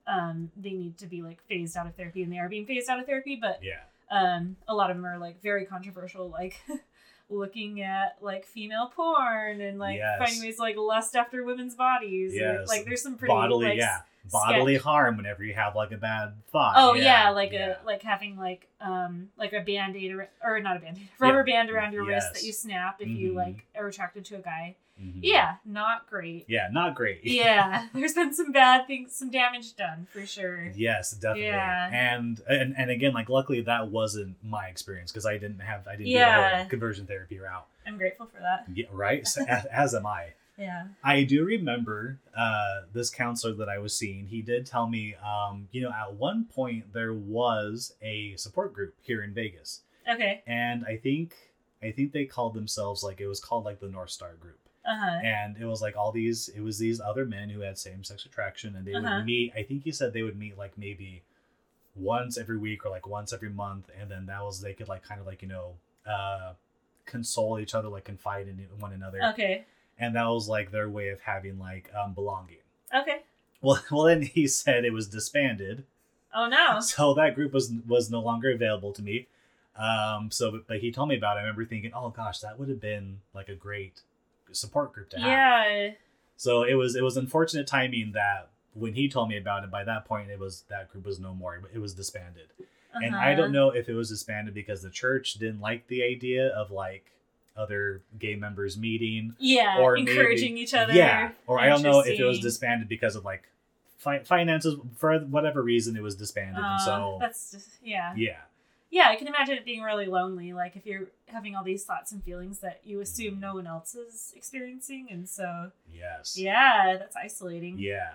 [0.08, 2.90] um, they need to be like phased out of therapy, and they are being phased
[2.90, 3.36] out of therapy.
[3.40, 3.82] But Yeah.
[4.10, 6.60] um, a lot of them are like very controversial, like
[7.30, 10.18] looking at like female porn and like Yes.
[10.20, 12.34] finding ways to, like lust after women's bodies.
[12.34, 12.68] Yes.
[12.68, 13.68] like there's some pretty bodily.
[13.68, 14.00] like, yeah.
[14.32, 16.74] Bodily sketch- harm whenever you have like a bad thought.
[16.78, 17.76] Oh yeah, like yeah.
[17.82, 21.08] a like having like um like a band aid or, or not a band aid,
[21.18, 23.36] rubber band around your wrist that you snap if you Mhm.
[23.36, 24.76] like are attracted to a guy.
[25.02, 25.20] Mhm.
[25.22, 26.46] Yeah, not great.
[26.48, 26.70] Yeah.
[26.72, 27.22] Not great.
[27.24, 30.72] Yeah, there's been some bad things, some damage done for sure.
[30.76, 31.46] Yes, definitely.
[31.46, 31.90] Yeah.
[31.92, 35.92] And, and and again, like luckily that wasn't my experience because I didn't have I
[35.98, 37.66] didn't do the whole conversion therapy route.
[37.86, 38.66] I'm grateful for that.
[38.74, 39.26] Yeah, right.
[39.28, 40.34] So, as, as am I.
[40.58, 40.88] Yeah.
[41.04, 44.26] I do remember uh, this counselor that I was seeing.
[44.26, 48.96] He did tell me, um, you know, at one point there was a support group
[49.04, 49.82] here in Vegas,
[50.12, 50.42] Okay.
[50.48, 51.36] and I think
[51.84, 54.58] I think they called themselves like it was called like the North Star Group,
[54.88, 55.20] Uh huh.
[55.24, 58.26] and it was like all these it was these other men who had same sex
[58.26, 59.18] attraction, and they Uh-huh.
[59.18, 59.54] would meet.
[59.56, 61.22] I think he said they would meet like maybe
[61.96, 65.04] once every week or like once every month, and then that was they could like
[65.04, 65.74] kind of like you know
[66.06, 66.54] uh,
[67.06, 69.66] console each other, like confide in one another Okay.
[70.00, 72.58] and that was like their way of having like um, belonging.
[72.94, 73.22] Okay.
[73.62, 75.84] Well, well, then he said it was disbanded,
[76.34, 76.80] Oh no.
[76.82, 79.28] so that group was was no longer available to me.
[79.76, 81.42] Um, so, but, but he told me about it.
[81.42, 84.02] I remember thinking, oh gosh, that would have been like a great
[84.52, 85.28] support group to have.
[85.28, 85.92] Yeah.
[86.36, 89.84] So it was it was unfortunate timing that when he told me about it, by
[89.84, 91.60] that point it was that group was no more.
[91.74, 92.48] It was disbanded,
[92.94, 93.42] and I Uh-huh.
[93.42, 97.06] don't know if it was disbanded because the church didn't like the idea of like
[97.56, 99.80] other gay members meeting, Yeah.
[99.80, 100.94] or encouraging maybe- each other.
[100.94, 103.50] yeah, or I don't know if it was disbanded because of like
[103.98, 108.14] fi- finances for whatever reason it was disbanded, and Uh, so that's just yeah.
[108.16, 108.42] yeah,
[108.90, 110.54] Yeah, I can imagine it being really lonely.
[110.54, 113.96] Like if you're having all these thoughts and feelings that you assume no one else
[113.96, 117.78] is experiencing, and so yes, yeah, that's isolating.
[117.80, 118.14] Yeah.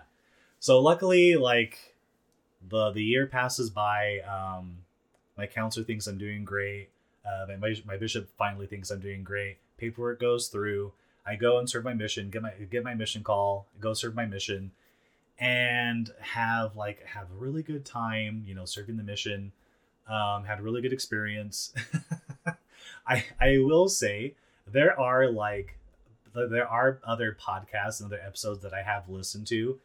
[0.61, 1.95] So luckily, like
[2.69, 4.21] the the year passes by.
[4.21, 4.79] Um,
[5.37, 6.89] my counselor thinks I'm doing great.
[7.25, 9.59] Uh, my my bishop finally thinks I'm doing great.
[9.77, 10.93] Paperwork goes through.
[11.25, 12.31] I go and serve my mission.
[12.31, 13.67] Get my get my mission call.
[13.81, 14.73] Go serve my mission,
[15.39, 18.43] and have like have a really good time.
[18.47, 19.53] You know, serving the mission.
[20.09, 21.73] Um, had a really good experience.
[23.07, 24.35] I I will say
[24.67, 25.77] there are like
[26.35, 29.79] there are other podcasts and other episodes that I have listened to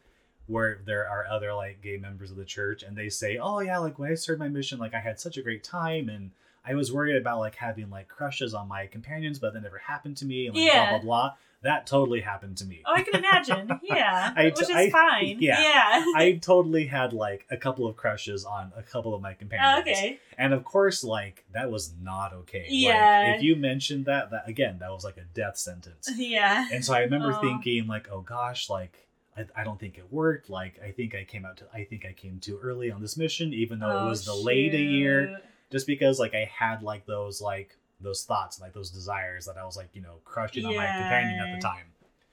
[0.46, 3.78] where there are other like gay members of the church and they say, "Oh yeah,
[3.78, 6.30] like when I served my mission, like I had such a great time and
[6.64, 10.16] I was worried about like having like crushes on my companions, but that never happened
[10.18, 10.88] to me." And like Yeah.
[10.88, 11.34] blah blah blah.
[11.62, 12.82] That totally happened to me.
[12.86, 13.68] Oh, I can imagine.
[13.82, 15.38] Yeah, I- which is I- fine.
[15.40, 15.60] yeah.
[15.60, 16.04] Yeah.
[16.14, 19.80] I totally had like a couple of crushes on a couple of my companions.
[19.80, 20.20] okay.
[20.36, 22.60] And of course, like that was not okay.
[22.60, 23.34] Like, Yeah.
[23.34, 26.08] if you mentioned that, that again, that was like a death sentence.
[26.16, 26.68] Yeah.
[26.72, 30.48] And so I remember thinking, like, oh gosh, like I, I don't think it worked.
[30.50, 33.16] Like I think I came out to I think I came too early on this
[33.16, 35.36] mission, even though Oh, it was delayed a year.
[35.38, 35.42] Oh,
[35.72, 39.64] Just because like I had like those like those thoughts, like those desires that I
[39.64, 41.86] was like, you know, crushing on my companion at the time.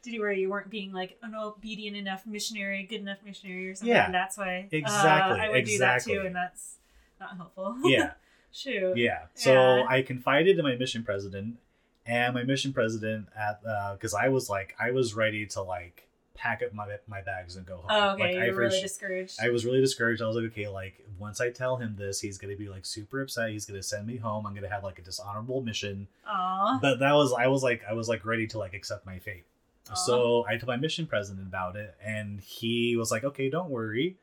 [0.04, 3.76] Did you where you weren't being like an obedient enough missionary, good enough missionary, or
[3.76, 3.96] something?
[3.96, 4.06] Yeah.
[4.06, 4.68] and that's why.
[4.72, 6.76] uh, Exactly, I would do that too, and that's
[7.20, 7.78] not helpful.
[7.86, 8.12] Yeah.
[8.52, 8.96] Shoot.
[8.98, 9.24] Yeah.
[9.34, 9.86] So Yeah.
[9.90, 11.58] I confided in my mission president,
[12.06, 13.62] and my mission president at
[13.94, 16.05] because I was like I was ready to like
[16.36, 17.86] pack up my my bags and go home.
[17.90, 18.36] Oh, okay.
[18.36, 19.40] Like, I really discouraged.
[19.42, 20.22] I was really discouraged.
[20.22, 23.22] I was like, okay, like once I tell him this, he's gonna be like super
[23.22, 23.50] upset.
[23.50, 24.46] He's gonna send me home.
[24.46, 26.08] I'm gonna have like a dishonorable mission.
[26.28, 26.80] Aw.
[26.82, 29.46] But that was I was like I was like ready to like accept my fate.
[29.90, 29.94] Aw.
[29.94, 34.18] So I told my mission president about it, and he was like, okay, don't worry.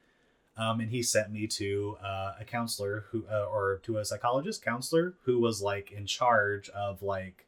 [0.54, 4.62] Um, and he sent me to uh, a counselor who, uh, or to a psychologist
[4.62, 7.46] counselor who was like in charge of like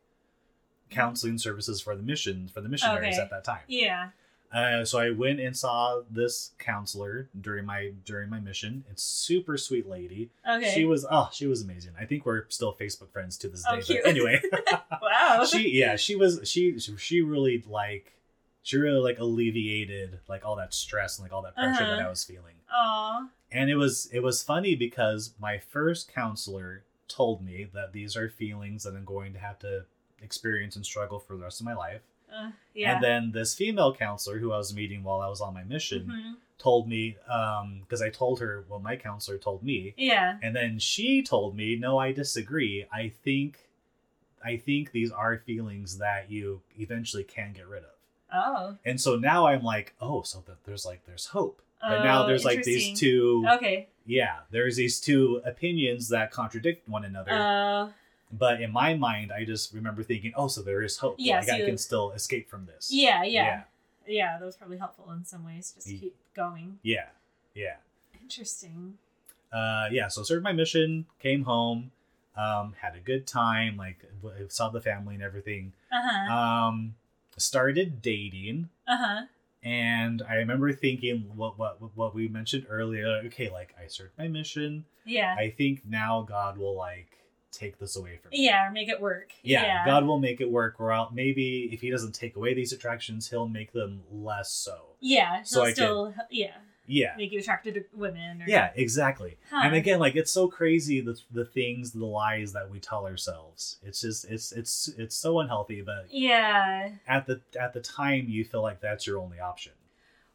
[0.91, 3.23] counseling services for the mission for the missionaries Okay.
[3.23, 3.61] at that time.
[3.67, 4.09] Yeah.
[4.55, 8.85] Uh, so I went and saw this counselor during my during my mission.
[8.91, 10.31] It's super sweet lady.
[10.49, 10.71] Okay.
[10.73, 11.93] She was oh she was amazing.
[12.01, 13.83] I think we're still Facebook friends to this Oh, day.
[13.83, 14.01] cute.
[14.05, 14.41] But anyway,
[15.03, 15.45] wow.
[15.45, 18.13] she yeah she was she she really like
[18.63, 22.07] she really like alleviated like all that stress and like all that pressure that Uh-huh.
[22.07, 22.55] I was feeling.
[22.73, 23.29] Aw.
[23.51, 28.29] And it was it was funny because my first counselor told me that these are
[28.29, 29.85] feelings that I'm going to have to
[30.23, 32.01] experience and struggle for the rest of my life.
[32.35, 32.95] Uh, yeah.
[32.97, 36.07] And then this female counselor who I was meeting while I was on my mission
[36.07, 36.35] Mhm.
[36.59, 40.39] told me um because I told her what my counselor told me Yeah.
[40.43, 43.69] and then she told me no I disagree I think
[44.45, 47.91] I think these are feelings that you eventually can get rid of
[48.33, 48.77] Oh.
[48.85, 52.27] and so now I'm like oh so that there's like there's hope but now Oh,
[52.27, 53.89] there's like these two Okay.
[54.07, 57.89] yeah there's these two opinions that contradict one another Uh.
[58.33, 61.49] But in my mind I just remember thinking oh so there is hope Yeah, like
[61.49, 63.23] so I can still escape from this Yeah.
[63.25, 63.63] Yeah.
[64.07, 64.39] Yeah.
[64.39, 65.73] That was probably helpful in some ways.
[65.75, 66.79] Just to Ye- keep going.
[66.83, 67.09] yeah
[67.55, 67.77] yeah
[68.23, 68.99] Interesting.
[69.53, 71.91] uh yeah so served my mission came home
[72.37, 73.99] um had a good time like
[74.49, 76.33] saw the family and everything Uh huh.
[76.35, 76.95] um
[77.37, 79.21] started dating Uh huh.
[79.63, 84.27] and i remember thinking what what what we mentioned earlier okay like i served my
[84.29, 85.35] mission Yeah.
[85.39, 87.19] i think now god will like
[87.57, 88.69] take this away from me Yeah.
[88.69, 89.33] Or make it work.
[89.43, 89.85] yeah, Yeah.
[89.87, 93.31] god will make it work or else maybe if he doesn't take away these attractions
[93.31, 95.43] he'll make them less so Yeah.
[95.43, 96.15] So He'll I still.
[96.31, 96.57] Yeah.
[96.87, 98.43] yeah Make you attracted to women.
[98.43, 99.37] Or, Yeah, exactly.
[99.51, 99.61] Huh.
[99.65, 103.79] And again, like it's so crazy the the things, the lies that we tell ourselves.
[103.83, 105.81] It's just it's it's it's so unhealthy.
[105.83, 106.91] But Yeah.
[107.07, 109.73] at the at the time, you feel like that's your only option.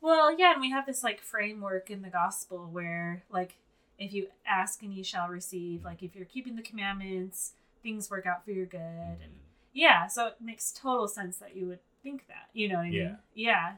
[0.02, 3.58] Well, yeah, and we have this like framework in the gospel where like
[4.00, 7.52] if you ask and you shall receive, like if you're keeping the commandments,
[7.84, 8.80] things work out for your good.
[8.80, 9.34] And
[9.74, 12.48] yeah, so it makes total sense that you would think that.
[12.54, 12.94] You know what I mean?
[12.94, 13.16] Yeah.
[13.36, 13.74] Yeah.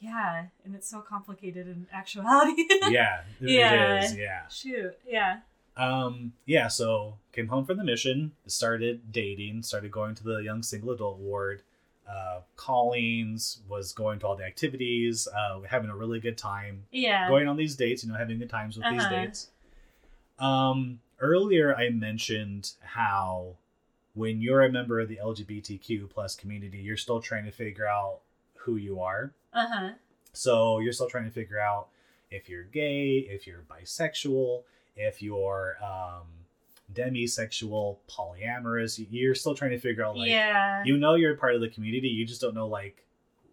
[0.00, 2.64] Yeah, and it's so complicated in actuality.
[2.88, 4.00] yeah, it- Yeah.
[4.04, 4.16] is.
[4.16, 4.46] Yeah.
[4.48, 4.96] Shoot.
[5.06, 5.38] Yeah.
[5.76, 6.32] Um.
[6.46, 6.68] Yeah.
[6.68, 11.18] So came home from the mission, started dating, started going to the young single adult
[11.18, 11.62] ward.
[12.08, 17.26] Uh, callings, was going to all the activities, uh, having a really good time, Yeah.
[17.28, 19.14] going on these dates, you know, having good times with these Uh-huh.
[19.14, 19.50] dates.
[20.38, 23.56] Um, earlier I mentioned how
[24.14, 28.20] when you're a member of the LGBTQ plus community, you're still trying to figure out
[28.54, 29.32] who you are.
[29.52, 29.90] Uh huh.
[30.32, 31.88] So you're still trying to figure out
[32.30, 34.62] if you're gay, if you're bisexual,
[34.96, 36.26] if you're um,
[36.94, 39.04] demisexual, polyamorous.
[39.10, 40.82] You're still trying to figure out like yeah.
[40.84, 42.08] you know you're part of the community.
[42.08, 43.04] You just don't know like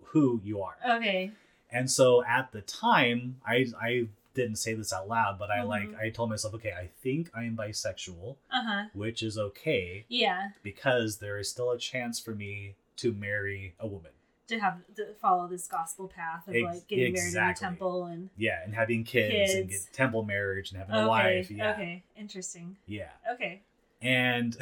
[0.04, 0.76] who you are.
[0.98, 1.32] okay.
[1.72, 5.68] And so at the time, I I didn't say this out loud, but I Mhm.
[5.68, 8.84] like I told myself, okay, I think I am bisexual, Uh huh.
[8.94, 10.50] which is okay Yeah.
[10.64, 14.12] because there is still a chance for me to marry a woman.
[14.50, 17.66] To have to follow this gospel path of like getting married in exactly.
[17.66, 21.08] a temple and Yeah, and having kids, and get temple marriage and having a okay.
[21.08, 21.50] wife.
[21.52, 22.04] Yeah, Okay.
[22.16, 22.78] Interesting.
[22.86, 23.10] yeah.
[23.34, 23.62] Okay.
[24.02, 24.56] And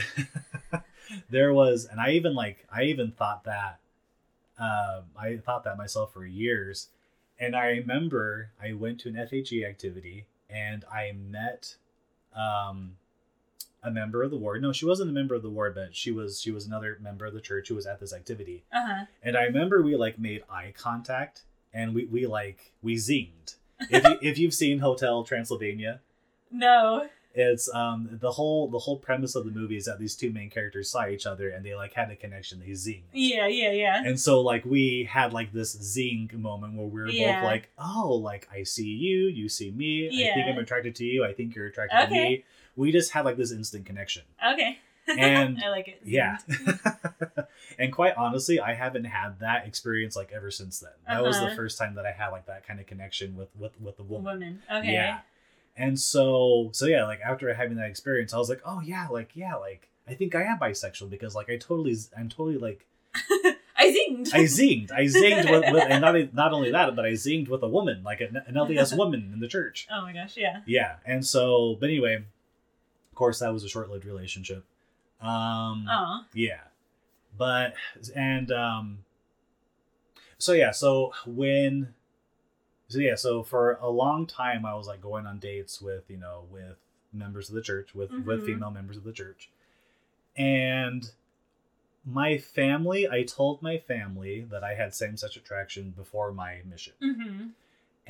[1.30, 3.80] there was, and I even like, I even thought that,
[4.58, 6.88] um, I thought that myself for years.
[7.40, 11.76] And I remember I went to an FHE activity and I met,
[12.36, 12.96] um,
[13.84, 14.62] a member of the ward.
[14.62, 17.26] No, she wasn't a member of the ward, but she was she was another member
[17.26, 18.64] of the church who was at this activity.
[18.74, 19.06] Uh huh.
[19.22, 21.44] And I remember we like made eye contact
[21.74, 23.56] and we we like we zinged.
[23.90, 26.00] If you, if you've seen Hotel Transylvania,
[26.52, 27.08] No.
[27.36, 30.50] it's um the whole the whole premise of the movie is that these two main
[30.52, 32.60] characters saw each other and they like had a connection.
[32.60, 33.02] They zinged.
[33.12, 33.48] Yeah.
[33.48, 33.72] Yeah.
[33.72, 34.04] Yeah.
[34.06, 37.42] And so like we had like this zing moment where we were Yeah.
[37.42, 40.08] both like, oh, like I see you, you see me.
[40.12, 40.32] Yeah.
[40.32, 41.26] I think I'm attracted to you.
[41.26, 42.44] I think you're attracted to me.
[42.76, 44.24] We just had like this instant connection.
[44.54, 44.80] Okay.
[45.08, 46.02] And I like it.
[46.04, 46.38] Yeah.
[47.80, 50.92] and quite honestly, I haven't had that experience like ever since then.
[51.08, 51.56] That was the Uh-huh.
[51.56, 54.34] first time that I had like that kind of connection with with with the woman.
[54.34, 54.62] Woman.
[54.72, 54.94] Okay.
[54.94, 55.20] Yeah.
[55.76, 59.32] And so so yeah, like after having that experience, I was like, "Oh yeah, like
[59.36, 62.86] yeah, like I think I am bisexual because like I totally I'm totally like
[63.76, 64.34] I zinged.
[64.34, 64.92] I zinged.
[64.92, 68.04] I zinged with, with and not not only that, but I zinged with a woman,
[68.04, 69.88] like an, an LDS woman in the church.
[69.92, 70.38] oh my gosh.
[70.38, 70.62] Yeah.
[70.66, 70.96] Yeah.
[71.06, 72.24] And so, but anyway,
[73.14, 74.66] of course that was a short-lived relationship.
[75.22, 76.26] Um Oh.
[76.34, 76.62] yeah.
[77.38, 77.76] But
[78.16, 79.06] and um
[80.40, 81.94] so yeah, so when
[82.88, 86.18] so yeah, so for a long time I was like going on dates with, you
[86.18, 86.78] know, with
[87.14, 88.46] members of the church, with with Mhm.
[88.48, 89.52] female members of the church.
[90.36, 91.12] And
[92.04, 96.94] my family, I told my family that I had same-sex attraction before my mission.
[97.02, 97.48] Mm-hmm.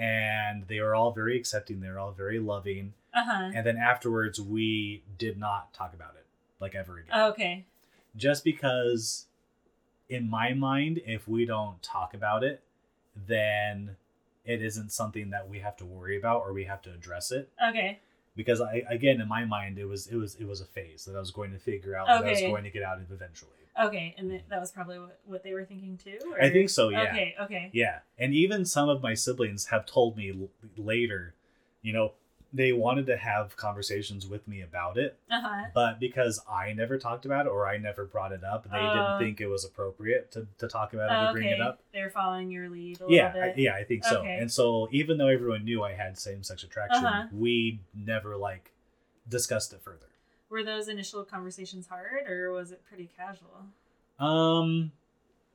[0.01, 2.93] And they were all very accepting, they were all very loving.
[3.13, 3.51] Uh huh.
[3.53, 6.25] And then afterwards we did not talk about it
[6.59, 7.65] like ever again Okay.
[8.15, 9.25] just because
[10.09, 12.61] in my mind if we don't talk about it
[13.15, 13.95] then
[14.45, 17.49] it isn't something that we have to worry about or we have to address it
[17.69, 17.99] Okay.
[18.35, 21.15] because i again in my mind it was it was it was a phase that
[21.15, 23.51] i was going to figure out that i was going to get out of eventually
[23.81, 24.13] Okay.
[24.19, 26.19] And th- that was probably what, what they were thinking too.
[26.31, 26.39] Or?
[26.41, 27.35] i think so yeah Okay.
[27.41, 27.69] Okay.
[27.73, 31.33] yeah and even some of my siblings have told me l- later
[31.81, 32.13] you know
[32.55, 35.63] they wanted to have conversations with me about it Uh huh.
[35.73, 38.93] but because I never talked about it or I never brought it up, they Oh.
[38.93, 41.33] didn't think it was appropriate to, to talk about it or okay.
[41.33, 41.79] bring it up.
[41.93, 44.19] They're following your lead a Yeah, little I, yeah, I think so.
[44.19, 44.37] Okay.
[44.39, 47.27] And so even though everyone knew I had same sex attraction, Uh-huh.
[47.31, 48.71] we never like
[49.27, 50.07] discussed it further.
[50.49, 53.65] Were those initial conversations hard, or was it pretty casual?
[54.19, 54.91] Um,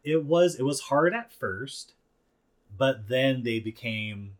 [0.03, 1.93] it was it was hard at first,
[2.77, 4.38] but then they became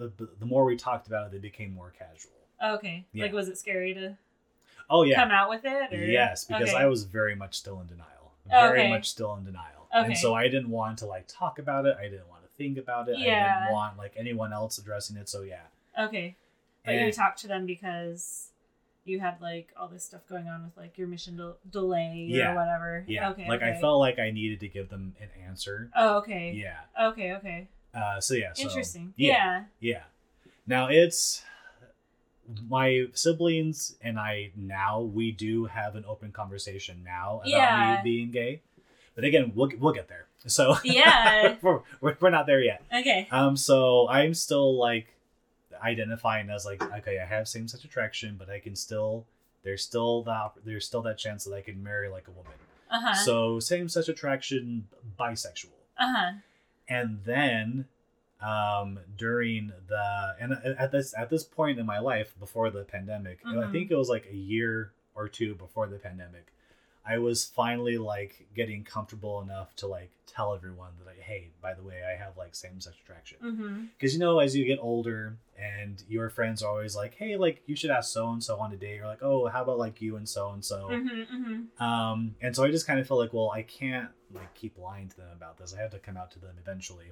[0.00, 2.32] Uh, the, the, more we talked about it, they became more casual.
[2.62, 3.04] Okay.
[3.12, 3.24] Yeah.
[3.24, 4.16] Like, was it scary to
[4.90, 5.92] Oh yeah, come out with it?
[5.92, 5.96] Or?
[6.04, 6.76] Yes, because Okay.
[6.76, 8.32] I was very much still in denial.
[8.48, 8.90] Very Okay.
[8.90, 9.88] much still in denial.
[9.96, 10.06] Okay.
[10.06, 11.96] And so I didn't want to like talk about it.
[11.98, 13.18] I didn't want to think about it.
[13.18, 13.56] Yeah.
[13.56, 15.28] I didn't want like anyone else addressing it.
[15.28, 15.62] So yeah.
[15.98, 16.36] Okay.
[16.84, 18.50] But And- you talked to them because
[19.06, 22.52] you had like all this stuff going on with like your mission del- delay Yeah.
[22.52, 23.04] or whatever.
[23.06, 23.30] yeah.
[23.30, 23.48] Okay.
[23.48, 25.90] like I felt like I needed to give them an answer.
[25.94, 26.52] Oh, okay.
[26.52, 26.78] Yeah.
[27.10, 27.34] Okay.
[27.34, 27.68] Okay.
[27.94, 28.52] Uh, so yeah.
[28.54, 29.14] So, Interesting.
[29.16, 29.32] Yeah.
[29.32, 29.64] Yeah.
[29.80, 30.02] Yeah.
[30.66, 31.42] Now it's
[32.68, 38.00] my siblings and I now we do have an open conversation now about Yeah.
[38.04, 38.60] me being gay.
[39.14, 40.26] But again, we'll we'll get there.
[40.46, 41.56] So Yeah.
[41.62, 41.80] we're,
[42.20, 42.82] we're not there yet.
[42.94, 43.28] Okay.
[43.30, 45.08] Um, so I'm still like
[45.82, 49.24] identifying as like okay, I have same sex attraction, but I can still
[49.62, 52.52] there's still that there's still that chance that I can marry like a woman.
[52.90, 53.14] Uh huh.
[53.14, 54.86] So same sex attraction,
[55.18, 56.32] bisexual, uh huh.
[56.88, 57.86] And then
[58.40, 63.38] um during the and at this at this point in my life before the pandemic,
[63.46, 63.72] I Mhm.
[63.72, 66.48] think it was like a year or two before the pandemic.
[67.06, 71.74] I was finally like getting comfortable enough to like tell everyone that I hey, by
[71.74, 73.38] the way, I have like same sex attraction.
[73.42, 73.84] Mm-hmm.
[73.96, 77.62] Because you know, as you get older and your friends are always like, hey, like
[77.66, 78.96] you should ask so and so on a date.
[78.96, 80.88] You're like, oh, how about like you and so and so.
[80.88, 81.36] Mm-hmm.
[81.36, 81.82] Mm-hmm.
[81.82, 85.08] Um, and so I just kind of feel like, well, I can't like keep lying
[85.08, 85.74] to them about this.
[85.76, 87.06] I had to come out to them eventually.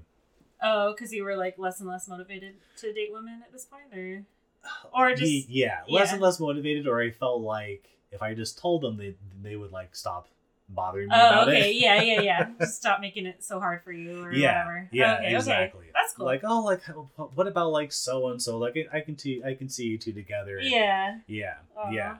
[0.63, 3.93] Oh, because you were like less and less motivated to date women at this point,
[3.95, 4.25] or
[4.95, 8.83] Or just- yeah, less and less motivated, or I felt like if I just told
[8.83, 10.29] them, they they would like stop
[10.69, 11.77] bothering me oh, about okay, it.
[11.83, 12.49] yeah, yeah, yeah.
[12.61, 14.89] Just stop making it so hard for you, or yeah, whatever.
[14.93, 15.81] yeah, okay, exactly.
[15.81, 15.91] Okay.
[15.93, 16.25] That's cool.
[16.25, 16.81] Like, oh, like,
[17.35, 18.57] what about like so and so?
[18.59, 20.59] Like, I can see, I can see you two together.
[20.63, 21.19] yeah.
[21.27, 21.91] yeah, Aw.
[21.91, 22.17] yeah.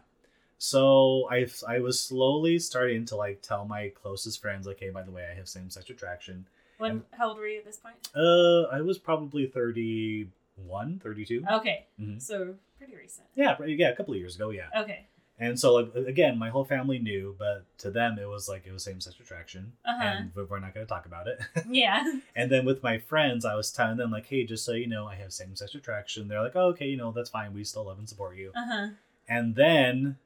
[0.63, 5.03] So I I was slowly starting to like tell my closest friends, like, hey, by
[5.03, 6.47] the way, I have same sex attraction.
[6.79, 7.97] When how old were you at this point?
[8.15, 11.43] Uh, I was probably 31, 32.
[11.51, 12.23] Okay, Mhm.
[12.23, 13.27] so pretty recent.
[13.35, 14.69] Yeah, yeah, a couple of years ago, yeah.
[14.83, 15.07] Okay.
[15.41, 18.71] And so, like, again, my whole family knew, but to them, it was like it
[18.73, 20.01] was same sex attraction, Uh-huh.
[20.01, 21.41] and we- we're not going to talk about it.
[21.69, 22.05] Yeah.
[22.37, 25.09] and then with my friends, I was telling them like, hey, just so you know,
[25.09, 26.29] I have same sex attraction.
[26.29, 27.53] They're like, oh, okay, you know, that's fine.
[27.53, 28.53] We still love and support you.
[28.55, 28.89] Uh huh.
[29.29, 30.19] And then,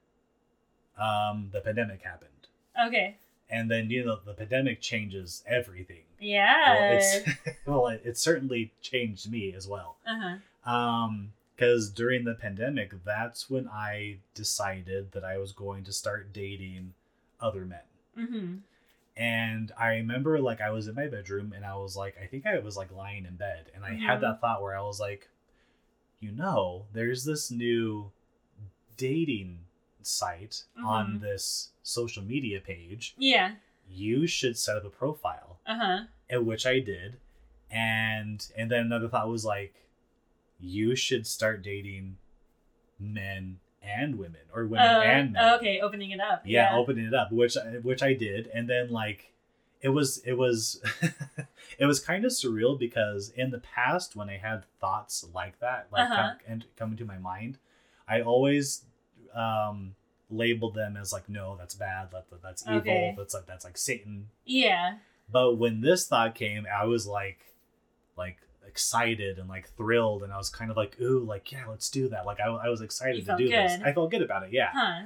[0.98, 2.30] um, the pandemic happened,
[2.86, 3.16] Okay.
[3.50, 6.02] and then you know, the pandemic changes everything.
[6.20, 6.92] Well, Yeah.
[6.98, 7.28] it's
[7.66, 9.96] well, it, it certainly changed me as well.
[10.06, 10.70] Uh huh.
[10.70, 16.32] Um, because during the pandemic, that's when I decided that I was going to start
[16.34, 16.92] dating
[17.40, 17.78] other men.
[18.18, 18.54] Mm-hmm.
[19.16, 22.44] And I remember like I was in my bedroom and I was like, I think
[22.44, 24.20] I was like lying in bed and I had Mhm.
[24.22, 25.28] that thought where I was like,
[26.20, 28.10] you know, there's this new
[28.98, 29.60] dating
[30.06, 31.20] site on Mhm.
[31.20, 33.14] this social media page.
[33.18, 33.56] Yeah.
[33.88, 35.60] You should set up a profile.
[35.66, 36.04] Uh huh.
[36.28, 37.18] at which I did,
[37.70, 39.74] and and then another thought was like,
[40.58, 42.18] you should start dating
[42.98, 45.54] men and women or women Uh, and men.
[45.54, 46.42] okay, opening it up.
[46.44, 46.76] yeah, Yeah.
[46.76, 49.32] opening it up, which I- which I did, and then like,
[49.80, 50.82] it was it was
[51.78, 55.88] it was kind of surreal because in the past when I had thoughts like that,
[55.92, 56.16] like Uh-huh.
[56.16, 57.58] come, and coming to my mind,
[58.08, 58.84] I always
[59.36, 59.94] um
[60.30, 63.14] labeled them as like no that's bad that, that- that's evil Okay.
[63.16, 64.96] that's like that's like satan Yeah.
[65.30, 67.38] but when this thought came, I was like,
[68.16, 71.88] like excited and like thrilled, and I was kind of like, ooh, like yeah, let's
[71.90, 72.26] do that.
[72.26, 73.80] Like I, I was excited You to do this.
[73.84, 74.70] I felt good about it, yeah.
[74.72, 75.02] Huh.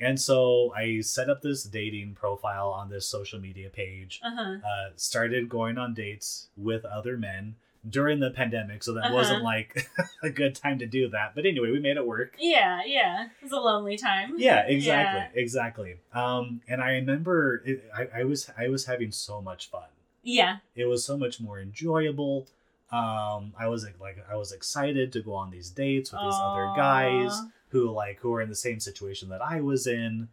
[0.00, 4.20] And so I set up this dating profile on this social media page.
[4.24, 4.42] Uh huh.
[4.66, 7.54] Uh, started going on dates with other men
[7.88, 9.14] during the pandemic, so that Uh-huh.
[9.14, 9.88] wasn't like
[10.22, 11.34] a good time to do that.
[11.34, 12.36] But anyway, we made it work.
[12.38, 12.80] Yeah.
[12.86, 13.24] Yeah.
[13.26, 14.34] It was a lonely time.
[14.38, 15.96] Yeah, exactly, exactly.
[16.12, 19.88] Um, and I remember it, I, I was I was having so much fun.
[20.22, 20.56] Yeah.
[20.74, 22.46] it was so much more enjoyable
[22.90, 26.72] um i was like i was excited to go on these dates with these other
[26.76, 30.28] guys who like who were in the same situation that i was in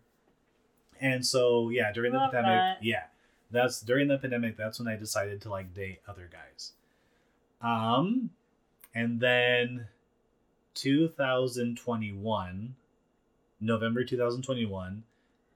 [1.01, 2.77] and so yeah during the pandemic that.
[2.81, 3.03] yeah
[3.51, 6.71] that's during the pandemic that's when i decided to like date other guys
[7.64, 8.30] um
[8.93, 9.88] and then
[10.76, 12.76] 2021
[13.59, 15.03] november 2021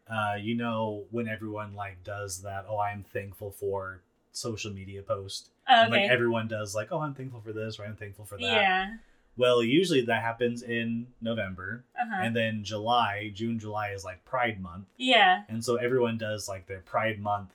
[0.08, 4.02] uh, you know when everyone like does that oh i'm thankful for
[4.32, 6.04] social media post and, Okay.
[6.04, 8.94] like everyone does like oh i'm thankful for this or i'm thankful for that yeah.
[9.38, 12.22] well usually that happens in november Uh huh.
[12.24, 15.44] and then july june july is like pride month Yeah.
[15.50, 17.50] and so everyone does like their pride month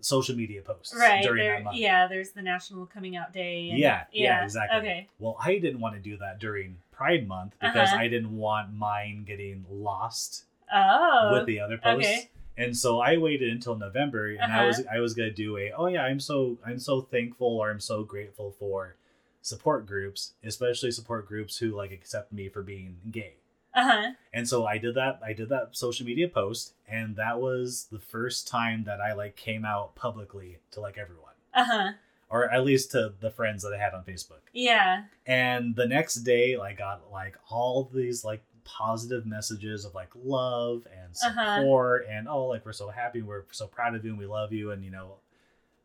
[0.00, 1.22] social media posts Right.
[1.22, 2.06] during There, that month yeah.
[2.06, 3.70] There's the National Coming Out Day.
[3.70, 4.78] and- yeah, yeah, exactly.
[4.78, 5.08] Okay.
[5.18, 7.98] Well, I didn't want to do that during Pride Month because Uh-huh.
[8.02, 11.30] I didn't want mine getting lost Oh.
[11.32, 12.06] with the other posts.
[12.08, 12.30] okay.
[12.56, 14.66] And so I waited until November, and I Uh-huh.
[14.66, 17.78] was I was gonna do a oh yeah I'm so I'm so thankful or I'm
[17.80, 18.96] so grateful for
[19.42, 23.34] support groups, especially support groups who like accept me for being gay.
[23.78, 24.10] Uh huh.
[24.32, 25.20] And so I did that.
[25.24, 29.36] I did that social media post, and that was the first time that I like
[29.36, 31.92] came out publicly to like everyone, Uh huh.
[32.30, 34.42] or at least to the friends that I had on Facebook.
[34.52, 35.04] Yeah.
[35.26, 40.86] And the next day, I got like all these like positive messages of like love
[40.92, 41.56] and Uh-huh.
[41.60, 44.52] support and oh like we're so happy, we're so proud of you, and we love
[44.52, 45.14] you, and you know,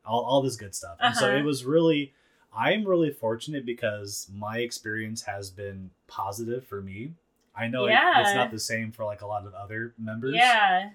[0.06, 0.98] all all this good stuff.
[1.00, 1.38] And so Uh-huh.
[1.38, 2.14] it was really.
[2.56, 7.14] I'm really fortunate because my experience has been positive for me.
[7.56, 10.36] I know it- it's not the same for like a lot of other members.
[10.36, 10.92] Yeah.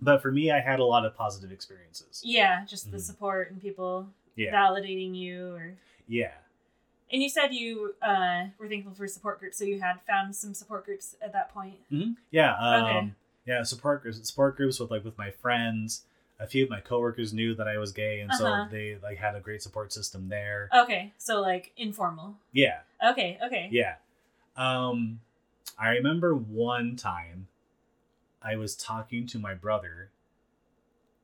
[0.00, 2.20] But for me, I had a lot of positive experiences.
[2.24, 2.64] Yeah.
[2.66, 3.02] Just the Mhm.
[3.02, 4.52] support and people Yeah.
[4.52, 5.74] validating you or.
[6.06, 6.34] Yeah.
[7.12, 10.54] And you said you uh, were thankful for support groups, so you had found some
[10.54, 11.78] support groups at that point.
[11.88, 12.54] hmm Yeah.
[12.56, 13.10] Um, Okay.
[13.46, 13.62] Yeah.
[13.62, 16.04] Support groups, support groups with like with my friends.
[16.38, 18.66] A few of my coworkers knew that I was gay, and Uh-huh.
[18.66, 20.68] so they like had a great support system there.
[20.74, 22.36] Okay, so like informal.
[22.52, 22.80] Yeah.
[23.02, 23.68] Okay, okay.
[23.72, 23.94] Yeah.
[24.56, 25.20] Um,
[25.78, 27.48] I remember one time
[28.42, 30.10] I was talking to my brother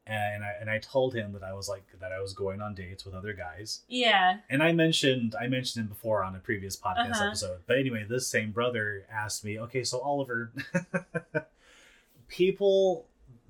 [0.06, 2.74] and I and I told him that I was like that I was going on
[2.74, 3.82] dates with other guys.
[3.88, 4.38] Yeah.
[4.50, 7.26] And I mentioned I mentioned him before on a previous podcast Uh-huh.
[7.28, 7.60] episode.
[7.66, 10.50] But anyway, this same brother asked me, "Okay, so Oliver,
[12.28, 13.06] people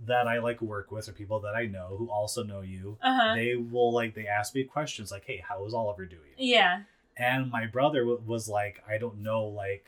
[0.07, 3.17] that I like work with or people that I know who also know you, Uh
[3.19, 3.35] huh.
[3.35, 6.83] they will like they ask me questions like, "Hey, how is Oliver doing?" Yeah.
[7.17, 9.87] And my brother w- was like, "I don't know like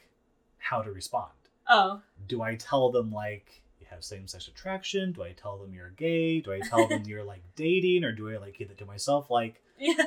[0.71, 1.31] how to respond.
[1.69, 2.01] Oh.
[2.27, 5.13] Do I tell them like you have same-sex attraction?
[5.13, 6.41] Do I tell them you're gay?
[6.41, 9.31] Do I tell them you're like dating or do I like keep it to myself
[9.31, 10.05] like Yeah.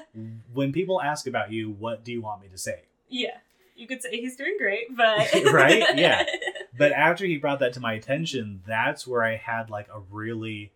[0.53, 2.81] when people ask about you, what do you want me to say?
[3.09, 3.37] Yeah.
[3.75, 5.83] You could say he's doing great, but Right?
[5.95, 6.25] Yeah.
[6.77, 10.71] But after he brought that to my attention, that's where I had like a really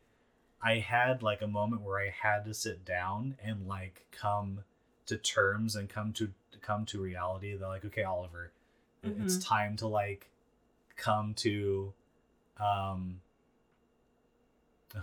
[0.64, 4.64] I had like a moment where I had to sit down and like come
[5.06, 8.52] to terms and come to come to reality that like okay, Oliver,
[9.04, 10.30] it- it's time to like
[10.96, 11.94] come to
[12.60, 13.22] um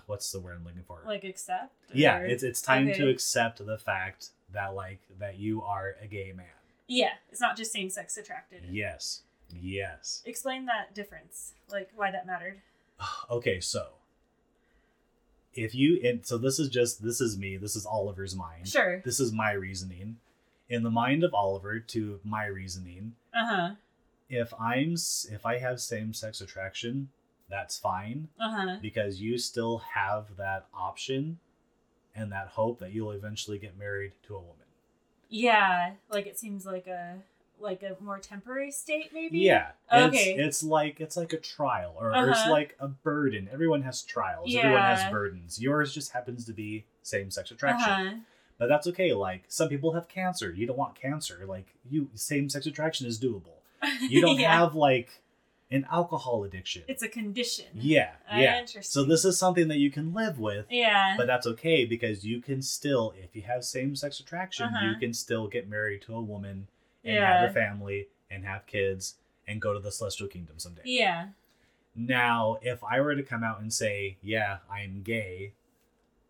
[0.06, 1.00] what's the word I'm looking for?
[1.06, 1.72] like accept.
[1.92, 6.06] yeah, or- it's it's time to accept the fact that like that you are a
[6.06, 6.46] gay man.
[6.86, 7.12] yeah.
[7.30, 8.62] It's not just same sex attracted.
[8.70, 9.22] Yes.
[9.54, 10.22] Yes.
[10.26, 12.60] Explain that difference, like why that mattered.
[13.30, 13.88] Okay, so
[15.54, 18.68] if you and so this is just this is me, this is Oliver's mind.
[18.68, 19.00] Sure.
[19.04, 20.18] This is my reasoning.
[20.68, 23.70] In the mind of Oliver to my reasoning, Uh huh.
[24.30, 24.94] If I'm
[25.30, 27.08] if I have same-sex attraction,
[27.50, 28.76] that's fine Uh huh.
[28.82, 31.38] because you still have that option
[32.14, 34.66] and that hope that you'll eventually get married to a woman.
[35.28, 35.92] Yeah.
[36.10, 37.16] Like it seems like a
[37.60, 39.38] like a more temporary state, maybe.
[39.40, 39.70] Yeah.
[39.92, 40.34] Okay.
[40.34, 42.50] It's, it's like it's like a trial or, or it's Uh-huh.
[42.50, 43.48] like a burden.
[43.52, 44.48] Everyone has trials.
[44.48, 44.60] yeah.
[44.60, 45.60] Everyone has burdens.
[45.60, 47.90] Yours just happens to be same sex attraction.
[47.90, 48.14] Uh-huh.
[48.58, 49.12] But that's okay.
[49.12, 50.52] Like some people have cancer.
[50.52, 51.44] You don't want cancer.
[51.46, 53.57] Like you same sex attraction is doable.
[54.00, 54.56] You don't Yeah.
[54.58, 55.10] have like
[55.70, 56.82] an alcohol addiction.
[56.88, 57.66] It's a condition.
[57.74, 58.12] yeah.
[58.34, 58.58] Yeah.
[58.60, 58.82] Interesting.
[58.84, 60.66] So this is something that you can live with.
[60.70, 61.14] Yeah.
[61.16, 64.86] But that's okay because you can still, if you have same sex attraction, Uh-huh.
[64.90, 66.68] you can still get married to a woman
[67.04, 67.40] and Yeah.
[67.42, 69.16] have a family and have kids
[69.46, 70.82] and go to the celestial kingdom someday.
[70.84, 71.28] yeah.
[71.94, 75.52] Now, if I were to come out and say, yeah, I'm gay,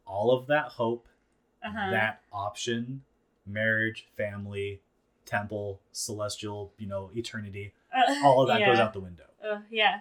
[0.07, 1.07] all of that hope,
[1.62, 1.90] Uh huh.
[1.90, 3.03] that option,
[3.46, 4.80] marriage, family,
[5.29, 8.66] temple, celestial, you know, eternity, Uh, all of that yeah.
[8.66, 9.24] goes out the window.
[9.45, 10.01] Uh, yeah.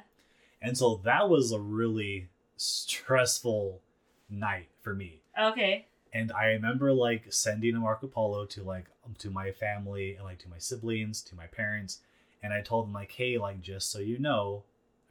[0.62, 3.82] And so that was a really stressful
[4.30, 5.22] night for me.
[5.40, 5.86] Okay.
[6.14, 8.86] And I remember like sending a Marco Polo to like
[9.20, 12.00] to my family and like to my siblings, to my parents,
[12.42, 14.64] and I told them like, hey, like just so you know,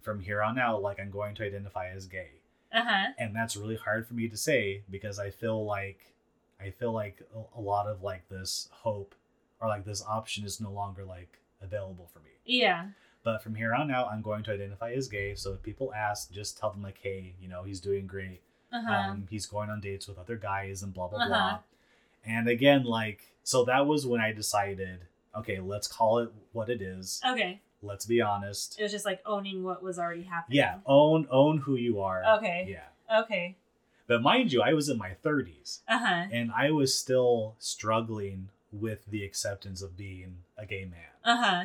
[0.03, 2.31] from here on out, like I'm going to identify as gay.
[2.73, 3.07] Uh huh.
[3.19, 6.12] And that's really hard for me to say because I feel like
[6.61, 9.14] I feel like a- a lot of like this hope
[9.61, 12.31] or like this option is no longer like available for me.
[12.45, 12.87] Yeah.
[13.23, 15.35] But from here on out, I'm going to identify as gay.
[15.35, 18.41] So if people ask, just tell them like, hey, you know, he's doing great.
[18.73, 18.93] Uh huh.
[19.11, 21.29] Um, he's going on dates with other guys and blah blah Uh-huh.
[21.29, 21.59] blah.
[22.25, 25.01] And again, like, so that was when I decided,
[25.37, 27.21] okay, let's call it what it is.
[27.27, 27.61] okay.
[27.83, 28.79] Let's be honest.
[28.81, 30.57] It was just like owning what was already happening.
[30.59, 32.25] Yeah, own own who you are.
[32.39, 32.67] Okay.
[32.69, 33.21] Yeah.
[33.23, 33.57] Okay.
[34.09, 36.25] But mind you, I was in my 30s Uh huh.
[36.33, 41.01] and I was still struggling with the acceptance of being a gay man.
[41.25, 41.64] Uh huh.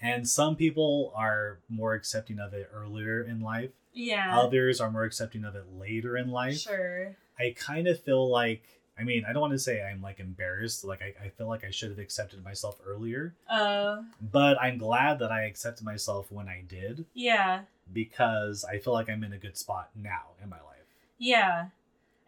[0.00, 3.70] And some people are more accepting of it earlier in life.
[3.92, 4.38] Yeah.
[4.38, 6.58] Others are more accepting of it later in life.
[6.58, 7.16] Sure.
[7.38, 8.62] I kind of feel like
[8.96, 10.84] I mean, I don't want to say I'm like embarrassed.
[10.84, 13.34] Like I, I feel like I should have accepted myself earlier.
[13.50, 14.02] Uh.
[14.20, 17.62] But I'm glad that I accepted myself when I did Yeah.
[17.92, 20.86] because I feel like I'm in a good spot now in my life.
[21.18, 21.66] Yeah.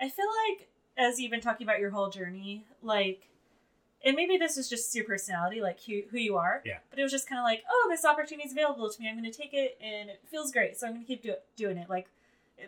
[0.00, 3.28] I feel like as you've been talking about your whole journey, like,
[4.06, 6.62] and maybe this is just your personality, like who, who you are.
[6.64, 6.78] Yeah.
[6.90, 9.08] But it was just kind of like, oh, this opportunity is available to me.
[9.08, 11.34] I'm going to take it, and it feels great, so I'm going to keep do-
[11.56, 11.90] doing it.
[11.90, 12.08] Like,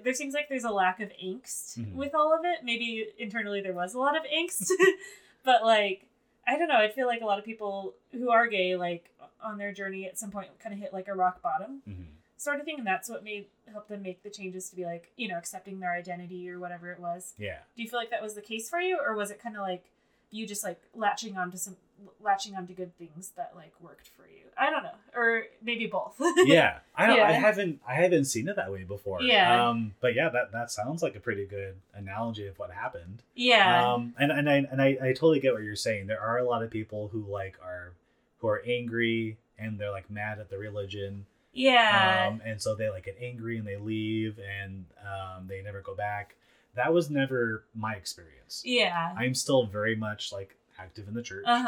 [0.05, 1.95] there seems like there's a lack of angst Mhm.
[1.95, 2.65] with all of it.
[2.65, 4.69] Maybe internally there was a lot of angst,
[5.45, 6.05] but like,
[6.47, 6.77] I don't know.
[6.79, 9.09] I feel like a lot of people who are gay, like
[9.43, 12.05] on their journey at some point, kind of hit like a rock bottom Mhm.
[12.37, 15.11] sort of thing, and that's what made help them make the changes to be like,
[15.17, 17.35] you know, accepting their identity or whatever it was.
[17.39, 17.59] Yeah.
[17.77, 19.63] Do you feel like that was the case for you, or was it kind of
[19.63, 19.85] like
[20.31, 21.77] you just like latching onto some
[22.21, 24.45] latching onto good things that like worked for you?
[24.57, 26.17] I don't know, or maybe both.
[26.45, 26.79] Yeah.
[26.97, 29.23] I don't I haven't I haven't seen it that way before.
[29.23, 29.69] Yeah.
[29.69, 33.23] Um but yeah, that that sounds like a pretty good analogy of what happened.
[33.35, 33.93] yeah.
[33.93, 36.07] Um and, and I and I, I totally get what you're saying.
[36.09, 37.93] There are a lot of people who like are
[38.39, 41.27] who are angry and they're like mad at the religion.
[41.53, 42.29] yeah.
[42.31, 45.95] Um, and so they like get angry and they leave and um, they never go
[45.95, 46.35] back.
[46.79, 48.63] That was never my experience.
[48.65, 49.13] yeah.
[49.19, 51.45] I'm still very much like active in the church.
[51.47, 51.63] Uh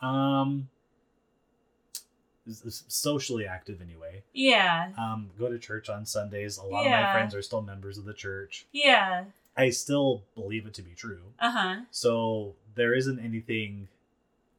[0.00, 0.06] huh.
[0.06, 0.68] Um,
[2.88, 4.22] socially active anyway.
[4.32, 4.88] Yeah.
[4.98, 6.56] Um, go to church on Sundays.
[6.56, 8.66] A lot of my friends are still members of the church.
[8.72, 9.24] Yeah.
[9.56, 11.20] I still believe it to be true.
[11.38, 11.76] Uh huh.
[11.90, 13.88] So there isn't anything.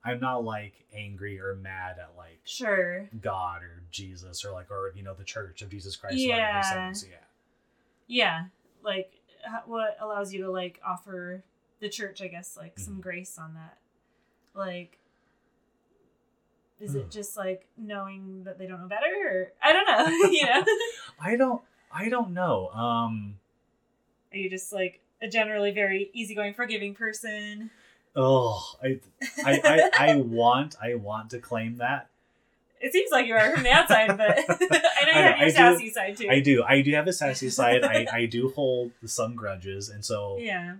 [0.03, 3.07] I'm not like angry or mad at like Sure.
[3.21, 6.17] God or Jesus or like or you know the Church of Jesus Christ.
[6.17, 6.61] Yeah.
[6.77, 6.93] Yeah.
[8.07, 8.43] Yeah.
[8.83, 9.18] Like,
[9.65, 11.43] what allows you to like offer
[11.79, 13.01] the church, I guess, like some Mhm.
[13.01, 13.77] grace on that?
[14.53, 14.97] Like,
[16.79, 20.07] is it just like knowing that they don't know better, or I don't know.
[20.29, 20.65] you know,
[21.19, 21.61] I don't.
[21.91, 22.69] I don't know.
[22.69, 23.39] Um.
[24.31, 27.71] are you just like a generally very easygoing, forgiving person?
[28.15, 28.99] Oh, I,
[29.45, 32.08] I, I, I want, I want to claim that.
[32.81, 35.37] It seems like you are from the outside, but I know you I have know,
[35.37, 36.27] your I sassy side too.
[36.29, 36.63] I do.
[36.63, 37.83] I do have a sassy side.
[37.83, 40.75] I, I do hold some grudges, and so, yeah.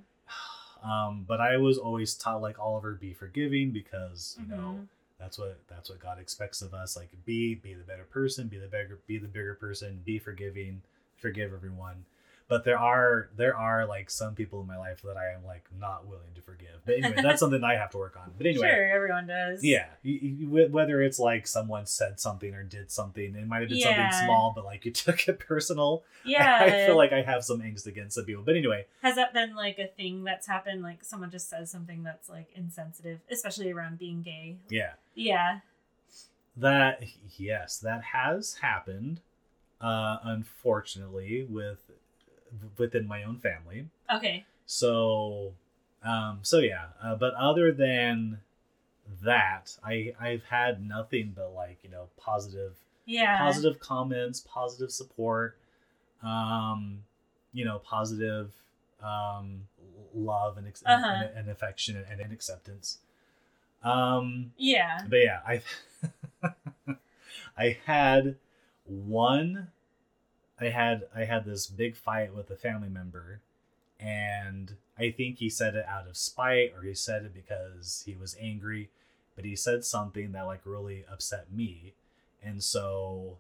[0.84, 4.88] um, but I was always taught like Oliver, be forgiving because you know Mhm.
[5.20, 6.96] that's what that's what God expects of us.
[6.96, 10.82] Like be be the better person, be the bigger, be the bigger person, be forgiving,
[11.18, 12.06] forgive everyone.
[12.50, 15.64] But there are there are like some people in my life that I am like
[15.80, 16.82] not willing to forgive.
[16.84, 18.32] But anyway, that's something I have to work on.
[18.38, 19.64] But anyway, Sure, everyone does.
[19.64, 19.86] yeah,
[20.48, 24.10] whether it's like someone said something or did something, it might have been Yeah.
[24.10, 26.04] something small, but like you took it personal.
[26.26, 26.58] Yeah.
[26.62, 28.42] I feel like I have some angst against some people.
[28.44, 30.82] But anyway, Has that been like a thing that's happened?
[30.82, 34.58] Like someone just says something that's like insensitive, especially around being gay.
[34.70, 35.60] yeah, Yeah.
[36.58, 37.04] that
[37.38, 39.22] yes, that has happened.
[39.82, 41.89] Uh, unfortunately, with
[42.78, 43.88] within my own family.
[44.14, 44.46] Okay.
[44.66, 45.54] So,
[46.04, 46.86] um, so yeah.
[47.04, 48.40] Uh, but other than
[49.24, 52.76] that, I I've had nothing but like you know positive
[53.06, 53.38] Yeah.
[53.38, 55.58] positive comments, positive support,
[56.24, 57.04] um,
[57.54, 58.52] you know, positive
[59.02, 59.68] um,
[60.14, 61.08] love and, ex- Uh-huh.
[61.08, 63.00] and, and affection and, and acceptance.
[63.84, 65.00] Um, Yeah.
[65.08, 65.62] but yeah, I
[67.58, 68.36] I had
[68.86, 69.68] one.
[70.60, 73.40] I had I had this big fight with a family member,
[74.00, 78.16] and I think he said it out of spite or he said it because he
[78.16, 78.90] was angry,
[79.36, 81.94] but he said something that like really upset me,
[82.44, 83.38] and so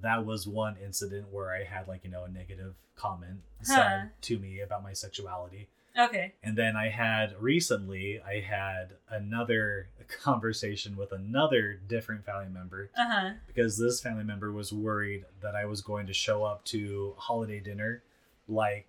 [0.00, 3.74] that was one incident where I had like you know a negative comment Huh.
[3.74, 5.68] said to me about my sexuality.
[5.98, 6.32] Okay.
[6.42, 9.88] And then I had recently, I had another
[10.22, 13.30] conversation with another different family member Uh huh.
[13.46, 17.60] because this family member was worried that I was going to show up to holiday
[17.60, 18.02] dinner
[18.48, 18.88] like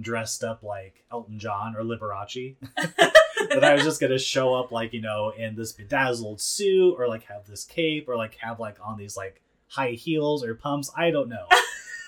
[0.00, 2.56] dressed up like Elton John or Liberace.
[2.76, 6.94] that I was just going to show up like, you know, in this bedazzled suit
[6.98, 10.54] or like have this cape or like have like on these like high heels or
[10.54, 10.90] pumps.
[10.96, 11.46] I don't know.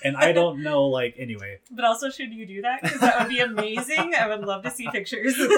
[0.03, 2.83] And I don't know, like, anyway, But also, should you do that?
[2.83, 4.15] Because that would be amazing.
[4.19, 5.35] I would love to see pictures.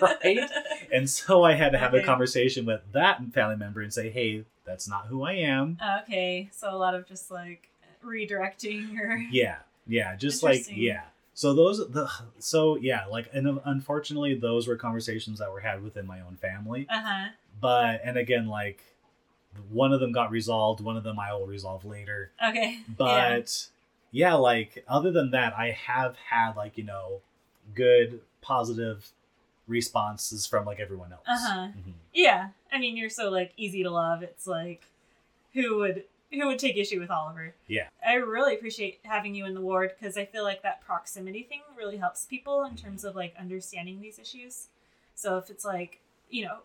[0.00, 0.50] Right?
[0.92, 4.44] And so I had to have a conversation with that family member and say, hey,
[4.64, 5.78] that's not who I am.
[6.02, 6.48] Okay.
[6.52, 7.68] So a lot of just like
[8.04, 9.16] redirecting or.
[9.30, 9.56] Yeah.
[9.86, 10.16] Yeah.
[10.16, 11.02] Just like, yeah.
[11.34, 16.06] So those, the, so yeah, like, and unfortunately, those were conversations that were had within
[16.06, 16.86] my own family.
[16.90, 17.28] Uh huh.
[17.60, 18.82] But, and again, like,
[19.70, 22.30] one of them got resolved, one of them I will resolve later.
[22.44, 22.80] Okay.
[22.96, 23.68] But
[24.10, 24.34] yeah.
[24.34, 27.20] like, other than that, I have had, like, you know,
[27.74, 29.10] good, positive
[29.66, 31.22] responses from, like, everyone else.
[31.26, 31.68] Uh-huh.
[31.68, 31.94] Mhm.
[32.12, 32.48] Yeah.
[32.72, 34.22] I mean, you're so like easy to love.
[34.22, 34.82] It's like,
[35.54, 37.54] who would who would take issue with Oliver?
[37.66, 37.88] Yeah.
[38.06, 41.62] I really appreciate having you in the ward because I feel like that proximity thing
[41.76, 44.68] really helps people in terms of like understanding these issues.
[45.16, 46.00] So if it's like
[46.30, 46.58] you know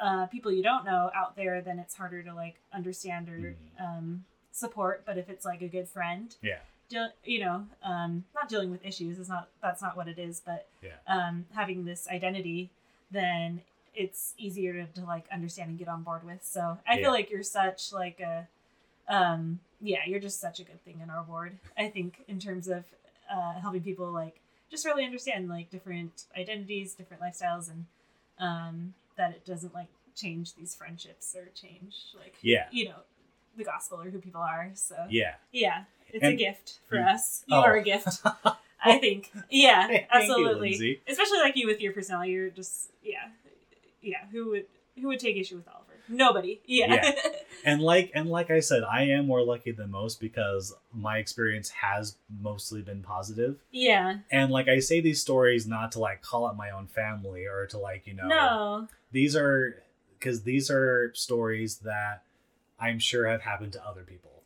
[0.00, 3.56] uh, people you don't know out there, then it's harder to like understand or Mhm.
[3.84, 5.02] um, support.
[5.04, 6.60] But if it's like a good friend, Yeah.
[6.88, 10.40] Deal, you know, um, not dealing with issues is not that's not what it is,
[10.44, 10.96] but Yeah.
[11.06, 12.70] um, having this identity,
[13.10, 13.62] then
[13.94, 16.44] it's easier to, to like understand and get on board with.
[16.44, 17.02] So I Yeah.
[17.04, 18.46] feel like you're such like a,
[19.08, 21.58] um, yeah, you're just such a good thing in our ward.
[21.76, 22.84] I think in terms of
[23.30, 27.86] uh, helping people like just really understand like different identities, different lifestyles, and
[28.38, 32.66] um, that it doesn't like change these friendships or change like Yeah.
[32.70, 33.00] you know
[33.56, 34.70] the gospel or who people are.
[34.74, 35.34] So Yeah.
[35.52, 37.12] yeah, it's a gift for Mm.
[37.14, 37.44] us.
[37.46, 37.60] You Oh.
[37.62, 38.22] are a gift.
[38.84, 39.30] I think.
[39.50, 41.00] Yeah, Thank you, absolutely.
[41.08, 43.28] Especially like you with your personality, you're just yeah,
[44.02, 44.26] yeah.
[44.32, 44.66] Who would
[45.00, 45.84] who would take issue with Oliver?
[46.08, 46.60] Nobody.
[46.64, 47.12] Yeah.
[47.64, 51.68] and like and like I said, I am more lucky than most because my experience
[51.70, 53.58] has mostly been positive.
[53.70, 54.18] yeah.
[54.30, 57.66] And like I say these stories not to like call out my own family or
[57.66, 58.88] to like, you know, No.
[59.12, 59.82] these are
[60.18, 62.22] because these are stories that
[62.80, 64.37] I'm sure have happened to other people.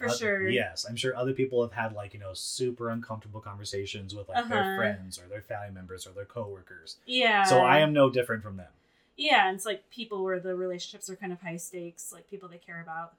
[0.00, 0.48] For Oth- sure.
[0.48, 4.48] Yes, I'm sure other people have had like, you know, super uncomfortable conversations with like
[4.48, 4.76] their Uh-huh.
[4.76, 6.96] friends or their family members or their coworkers.
[7.04, 7.44] Yeah.
[7.44, 8.72] So I am no different from them.
[9.18, 12.48] Yeah, and it's like people where the relationships are kind of high stakes, like people
[12.48, 13.12] they care about.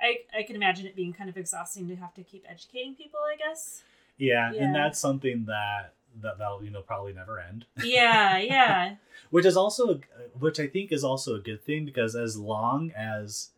[0.00, 3.20] I I can imagine it being kind of exhausting to have to keep educating people.
[3.32, 3.84] I guess.
[4.18, 4.64] Yeah, Yeah.
[4.64, 7.66] and that's something that that that'll you know probably never end.
[7.84, 8.96] Yeah, yeah.
[9.30, 10.00] which is also
[10.40, 13.50] which I think is also a good thing because as long as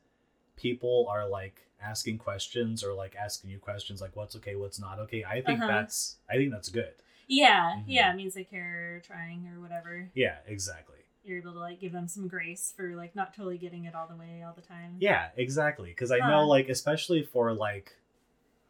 [0.56, 4.98] people are like asking questions or like asking you questions like what's okay, what's not
[5.00, 5.66] okay, I think Uh-huh.
[5.68, 6.94] that's I think that's good.
[7.26, 7.84] Yeah, Mhm.
[7.86, 10.10] yeah, it means they care trying or whatever.
[10.14, 10.96] Yeah, exactly.
[11.24, 14.06] You're able to like give them some grace for like not totally getting it all
[14.08, 14.96] the way all the time.
[14.98, 15.90] Yeah, exactly.
[15.90, 16.28] Because I Huh.
[16.28, 17.94] know, like, especially for like,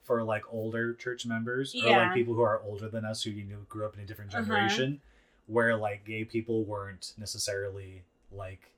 [0.03, 1.97] for like older church members or Yeah.
[1.99, 4.35] like people who are older than us who you know grew up in a different
[4.35, 4.43] Uh-huh.
[4.45, 5.01] generation,
[5.47, 8.03] where like gay people weren't necessarily
[8.33, 8.73] like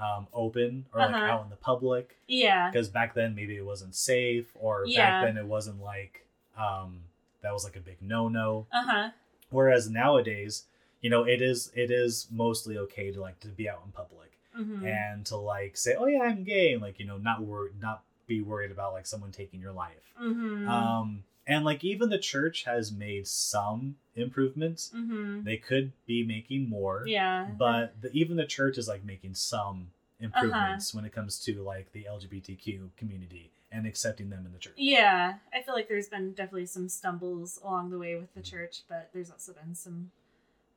[0.00, 1.26] um open or like Uh-huh.
[1.32, 2.70] out in the public Yeah.
[2.70, 5.10] because back then maybe it wasn't safe or Yeah.
[5.10, 6.26] back then it wasn't like
[6.58, 7.00] um
[7.42, 8.66] that was like a big no no.
[8.72, 9.10] Uh huh.
[9.50, 10.64] Whereas nowadays,
[11.00, 14.32] you know, it is it is mostly okay to like to be out in public
[14.54, 17.70] hmm and to like say, "Oh yeah, I'm gay," and like you know, not wor-
[17.80, 20.12] not be worried about like someone taking your life.
[20.18, 24.90] hmm Um, and like even the church has made some improvements.
[24.92, 27.46] hmm They could be making more, Yeah.
[27.58, 29.88] but the, even the church is like making some
[30.20, 30.98] improvements Uh-huh.
[30.98, 34.74] when it comes to like the LGBTQ community and accepting them in the church.
[34.76, 38.82] Yeah, I feel like there's been definitely some stumbles along the way with the church,
[38.88, 40.10] but there's also been some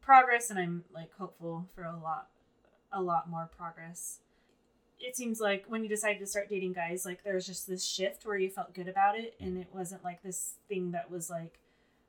[0.01, 2.27] progress, and I'm like hopeful for a lot,
[2.91, 4.19] a lot more progress.
[4.99, 7.85] It seems like when you decided to start dating guys, like there was just this
[7.85, 11.29] shift where you felt good about it, and it wasn't like this thing that was
[11.29, 11.59] like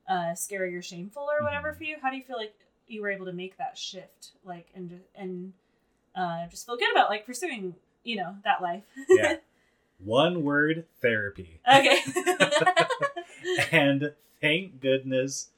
[0.08, 1.76] uh, scary or shameful or whatever Mhm.
[1.76, 1.96] for you.
[2.02, 2.54] How do you feel like
[2.88, 5.52] you were able to make that shift, like and and
[6.16, 8.82] uh, just feel good about like pursuing, you know, that life?
[9.08, 9.36] Yeah.
[10.04, 11.60] One word: therapy.
[11.70, 12.00] okay.
[13.72, 15.50] and thank goodness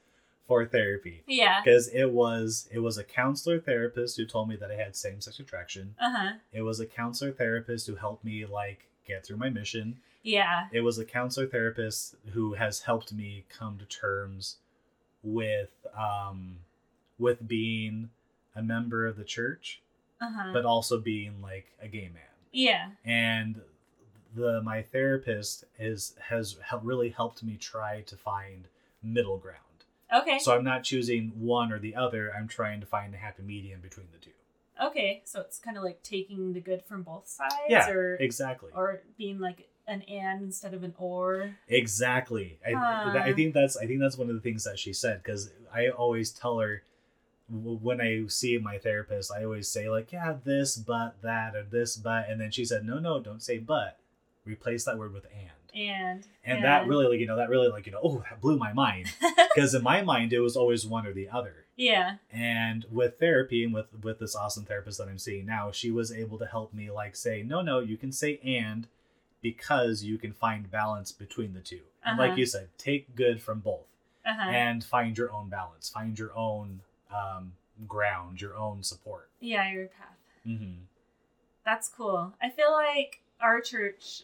[0.47, 1.23] for therapy.
[1.27, 1.61] yeah.
[1.63, 5.21] because it was it was a counselor therapist who told me that I had same
[5.21, 5.95] sex attraction.
[5.99, 6.31] Uh huh.
[6.51, 9.97] It was a counselor therapist who helped me like get through my mission.
[10.21, 10.67] Yeah.
[10.71, 14.57] It was a counselor therapist who has helped me come to terms
[15.23, 16.57] with um
[17.19, 18.09] with being
[18.55, 19.81] a member of the church,
[20.21, 20.49] Uh huh.
[20.53, 22.23] but also being like a gay man.
[22.51, 22.89] Yeah.
[23.05, 23.61] And
[24.35, 28.67] the my therapist is has really helped me try to find
[29.01, 29.59] middle ground.
[30.13, 30.39] Okay.
[30.39, 32.31] So I'm not choosing one or the other.
[32.37, 34.31] I'm trying to find a happy medium between the two.
[34.81, 35.21] okay.
[35.25, 38.69] So it's kind of like taking the good from both sides, Yeah, or Exactly.
[38.75, 41.55] or being like an and instead of an or.
[41.67, 42.57] exactly.
[42.65, 42.71] I.
[42.73, 43.35] I uh.
[43.35, 46.31] think that's I think that's one of the things that she said because I always
[46.31, 46.83] tell her
[47.49, 51.97] when I see my therapist, I always say like, yeah, this but that or this
[51.97, 53.97] but, and then she said, no, no, don't say but.
[54.45, 55.62] Replace that word with and.
[55.73, 58.57] And And that really, like, you know, that really, like, you know, oh, that blew
[58.57, 59.07] my mind.
[59.55, 61.65] Because in my mind, it was always one or the other.
[61.77, 62.15] yeah.
[62.31, 66.11] and with therapy and with with this awesome therapist that i'm seeing now she was
[66.11, 68.87] able to help me like say no no you can say and
[69.41, 72.29] because you can find balance between the 2 and Uh-huh.
[72.29, 73.87] like you said take good from both
[74.25, 74.49] Uh huh.
[74.49, 76.81] and find your own balance find your own
[77.13, 77.53] um,
[77.87, 79.71] ground your own support yeah.
[79.71, 80.17] Your path.
[80.47, 80.81] mm-hmm.
[81.65, 82.33] That's cool.
[82.41, 84.23] I feel like our church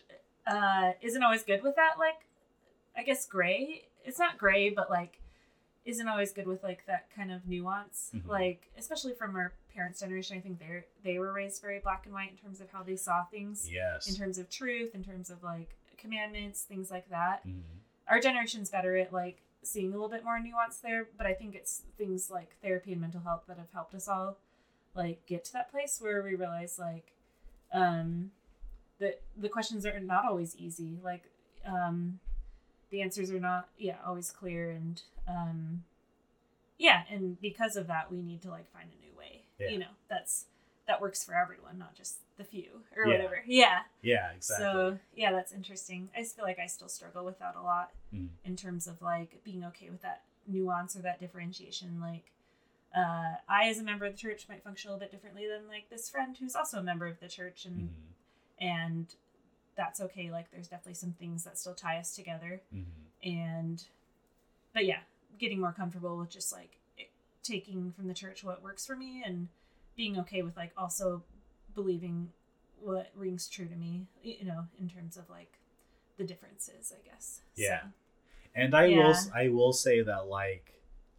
[0.49, 1.95] uh, isn't always good with that.
[1.99, 2.25] Like,
[2.97, 3.83] I guess gray.
[4.03, 5.19] It's not gray, but like,
[5.85, 8.11] isn't always good with like that kind of nuance.
[8.13, 8.27] Mhm.
[8.27, 12.13] Like, especially from our parents' generation, I think they they were raised very black and
[12.13, 15.29] white in terms of how they saw things, yes in terms of truth, in terms
[15.29, 17.45] of like commandments, things like that.
[17.47, 17.61] Mhm.
[18.07, 21.55] Our generation's better at like seeing a little bit more nuance there, but I think
[21.55, 24.37] it's things like therapy and mental health that have helped us all
[24.95, 27.13] like get to that place where we realize like
[27.71, 28.31] um
[28.99, 31.23] that the questions are not always easy like
[31.65, 32.19] um
[32.91, 35.83] the answers are not yeah always clear and um
[36.77, 39.69] yeah and because of that we need to like find a new way Yeah.
[39.69, 40.45] you know that's
[40.87, 43.13] that works for everyone not just the few or Yeah.
[43.17, 47.39] whatever yeah yeah exactly so yeah that's interesting i feel like i still struggle with
[47.39, 48.29] that a lot Mhm.
[48.43, 52.31] in terms of like being okay with that nuance or that differentiation like
[52.95, 55.67] uh, I, as a member of the church, might function a little bit differently than
[55.67, 57.93] like this friend who's also a member of the church, and Mhm.
[58.59, 59.13] And
[59.75, 60.29] that's okay.
[60.31, 62.85] Like, there's definitely some things that still tie us together, Mhm.
[63.23, 63.83] and
[64.73, 64.99] but yeah,
[65.37, 67.11] getting more comfortable with just like it-
[67.43, 69.47] taking from the church what works for me, and
[69.95, 71.23] being okay with like also
[71.75, 72.31] believing
[72.81, 75.57] what rings true to me, you know, in terms of like
[76.17, 77.41] the differences, I guess.
[77.55, 77.81] Yeah.
[77.81, 77.87] So,
[78.55, 80.73] and i will I will say that like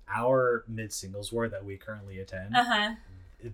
[0.08, 2.94] our mid singles ward that we currently attend uh huh.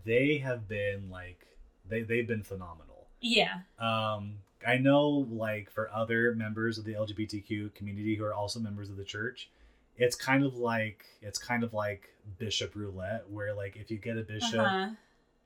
[0.06, 1.46] they have been like
[1.86, 3.60] they, they've been phenomenal Yeah.
[3.78, 4.34] um
[4.66, 8.96] i know like for other members of the lgbtq community who are also members of
[8.96, 9.50] the church
[9.96, 14.16] it's kind of like it's kind of like bishop roulette where like if you get
[14.16, 14.88] a bishop Uh-huh.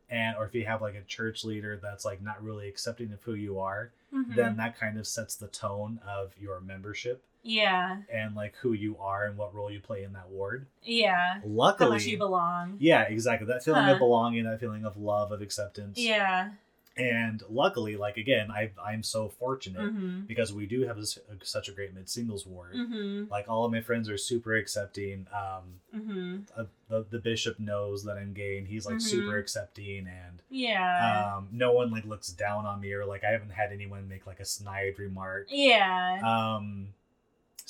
[0.08, 3.22] and or if you have like a church leader that's like not really accepting of
[3.22, 4.34] who you are Mhm.
[4.34, 8.02] then that kind of sets the tone of your membership Yeah.
[8.12, 10.66] and like who you are and what role you play in that ward.
[10.82, 11.34] Yeah.
[11.34, 12.76] How Luckily, much you belong.
[12.80, 13.46] yeah, exactly.
[13.46, 13.92] That feeling Huh.
[13.92, 15.96] of belonging, that feeling of love, of acceptance.
[15.98, 16.50] Yeah.
[17.00, 20.20] And luckily, like again, I I'm so fortunate Mm-hmm.
[20.26, 22.74] because we do have this, such a great mid singles ward.
[22.74, 23.30] Mm-hmm.
[23.30, 25.26] Like all of my friends are super accepting.
[25.32, 26.36] Um, Mm-hmm.
[26.56, 31.34] uh, the the bishop knows that I'm gay, and he's like super accepting, and Yeah.
[31.36, 34.26] um, no one like looks down on me or like I haven't had anyone make
[34.26, 35.48] like a snide remark.
[35.50, 36.20] yeah.
[36.24, 36.88] Um,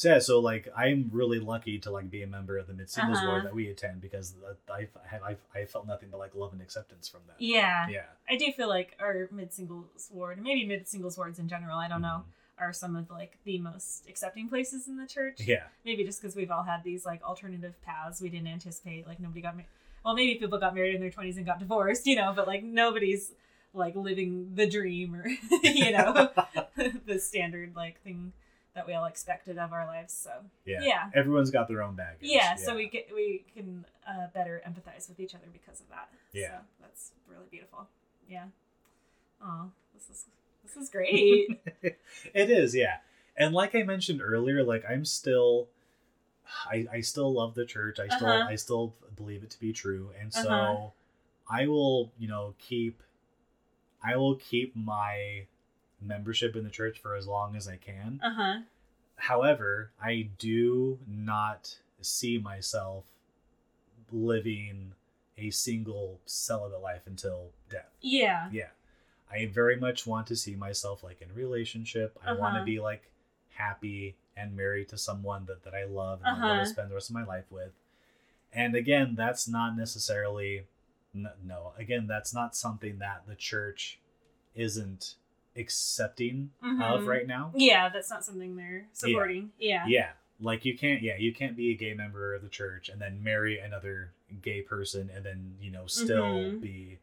[0.01, 2.89] so yeah, so like I'm really lucky to like be a member of the mid
[2.89, 3.27] singles Uh-huh.
[3.29, 4.35] ward that we attend because
[4.73, 4.89] I've
[5.23, 7.37] I've, I felt nothing but like love and acceptance from that.
[7.39, 7.87] yeah.
[7.91, 8.07] Yeah.
[8.27, 11.87] I do feel like our mid singles ward, maybe mid singles wards in general, I
[11.87, 12.23] don't know,
[12.59, 15.41] are some of like the most accepting places in the church.
[15.41, 15.65] Yeah.
[15.85, 19.07] Maybe just because we've all had these like alternative paths we didn't anticipate.
[19.07, 19.69] Like nobody got married.
[20.03, 22.63] Well, maybe people got married in their twenties and got divorced, you know, but like
[22.65, 23.33] nobody's
[23.75, 25.29] like living the dream or
[25.63, 26.31] you know
[27.07, 28.33] the standard like thing
[28.75, 30.13] that we all expected of our lives.
[30.13, 30.31] So
[30.65, 30.81] yeah.
[30.83, 31.11] yeah.
[31.15, 32.21] Everyone's got their own baggage.
[32.23, 36.09] yeah, so we get we can uh, better empathize with each other because of that.
[36.33, 36.49] Yeah.
[36.49, 37.89] so that's really beautiful.
[38.29, 38.45] Yeah.
[39.43, 40.27] Oh, this is
[40.65, 41.61] this is great.
[41.83, 42.99] it is, yeah.
[43.37, 45.69] And like I mentioned earlier, like I'm still
[46.71, 47.99] I, I still love the church.
[47.99, 48.49] I still Uh-huh.
[48.49, 50.11] I still believe it to be true.
[50.21, 50.91] And so Uh-huh.
[51.49, 53.03] I will, you know, keep
[54.03, 55.47] I will keep my
[56.01, 58.21] membership in the church for as long as I can.
[58.23, 58.59] uh huh.
[59.17, 63.05] However, I do not see myself
[64.13, 64.93] living
[65.39, 67.89] a single celibate life until death.
[68.01, 68.49] Yeah.
[68.53, 68.69] Yeah.
[69.31, 72.19] I very much want to see myself like in a relationship.
[72.25, 72.65] I want to Uh-huh.
[72.65, 73.11] be like
[73.55, 76.61] happy and married to someone that, that I love and I want Uh-huh.
[76.61, 77.73] to spend the rest of my life with.
[78.53, 80.67] And again, that's not necessarily
[81.15, 81.73] no.
[81.79, 83.99] Again, that's not something that the church
[84.55, 85.15] isn't
[85.57, 87.07] accepting of Mhm.
[87.07, 87.53] right now.
[87.55, 89.53] Yeah, that's not something they're supporting.
[89.59, 89.85] Yeah.
[89.87, 90.11] Yeah.
[90.41, 93.23] Like you can't yeah, you can't be a gay member of the church and then
[93.23, 96.61] marry another gay person and then, you know, still Mhm.
[96.61, 96.99] be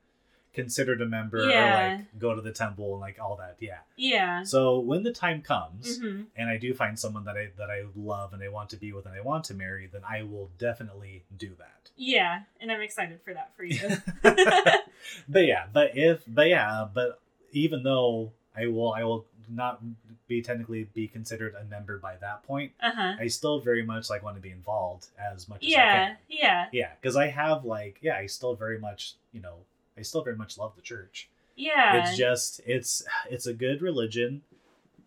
[0.53, 1.67] considered a member Yeah.
[1.91, 3.57] or like go to the temple and like all that.
[3.59, 3.79] Yeah.
[3.95, 4.41] Yeah.
[4.43, 7.83] So when the time comes hmm and I do find someone that I that I
[7.95, 10.49] love and I want to be with and I want to marry, then I will
[10.57, 11.91] definitely do that.
[11.99, 13.79] Yeah, and I'm excited for that for you.
[15.29, 17.21] but yeah, but if but yeah, but
[17.51, 19.81] even though I will I will not
[20.27, 23.13] be technically be considered a member by that point, uh huh.
[23.19, 26.15] I still very much like want to be involved as much as I Yeah.
[26.27, 26.65] Yeah.
[26.73, 29.55] Yeah, because I have like yeah, I still very much you know
[29.97, 31.29] I still very much love the church.
[31.55, 32.01] Yeah.
[32.03, 34.41] It's just it's it's a good religion.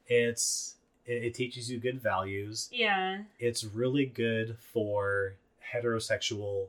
[0.06, 0.76] It's
[1.06, 2.68] it, it teaches you good values.
[2.72, 3.22] yeah.
[3.38, 5.34] It's really good for
[5.72, 6.68] heterosexual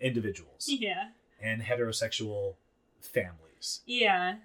[0.00, 1.08] individuals Yeah.
[1.40, 2.54] and heterosexual
[3.00, 3.80] families.
[3.86, 4.36] Yeah.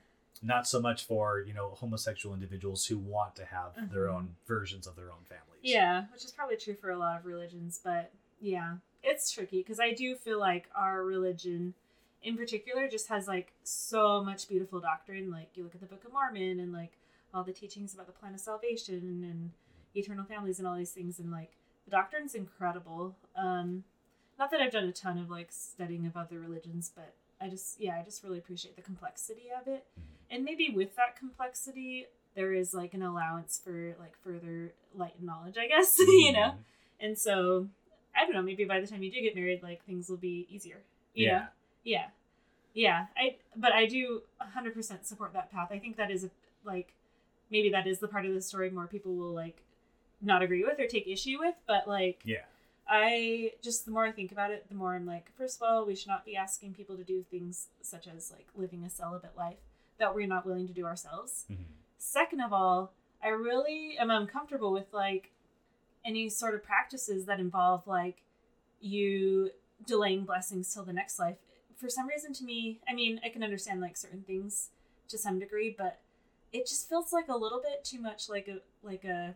[0.43, 4.13] Not so much for you know homosexual individuals who want to have their Mhm.
[4.13, 5.61] own versions of their own families.
[5.61, 9.79] Yeah, which is probably true for a lot of religions, but yeah, it's tricky because
[9.79, 11.73] I do feel like our religion
[12.21, 15.31] in particular just has like so much beautiful doctrine.
[15.31, 16.97] Like you look at the Book of Mormon and like
[17.33, 19.51] all the teachings about the plan of salvation and
[19.95, 21.51] eternal families and all these things and like
[21.85, 23.15] the doctrine's incredible.
[23.35, 23.85] Um
[24.39, 27.13] not that I've done a ton of like studying of other religions, but
[27.43, 29.85] I just yeah, I just really appreciate the complexity of it.
[30.31, 35.25] And maybe with that complexity there is like an allowance for like further light and
[35.27, 36.39] knowledge, I guess, you know?
[36.39, 36.57] Mhm.
[36.99, 37.67] And so
[38.15, 40.47] I don't know, maybe by the time you do get married, like things will be
[40.49, 40.77] easier.
[41.13, 41.37] You Yeah.
[41.39, 41.45] know?
[41.83, 42.05] Yeah.
[42.73, 43.05] Yeah.
[43.17, 45.69] I but I do hundred percent support that path.
[45.71, 46.29] I think that is a
[46.63, 46.93] like
[47.51, 49.61] maybe that is the part of the story more people will like
[50.21, 52.45] not agree with or take issue with, but like Yeah.
[52.87, 55.85] I just the more I think about it, the more I'm like, first of all,
[55.85, 59.37] we should not be asking people to do things such as like living a celibate
[59.37, 59.57] life
[59.99, 61.45] that we're not willing to do ourselves.
[61.49, 61.65] Mhm.
[61.97, 65.31] Second of all, I really am uncomfortable with like
[66.03, 68.23] any sort of practices that involve like
[68.81, 69.51] you
[69.85, 71.37] delaying blessings till the next life.
[71.75, 74.69] For some reason to me, I mean, I can understand like certain things
[75.07, 76.01] to some degree, but
[76.51, 79.35] it just feels like a little bit too much like a like a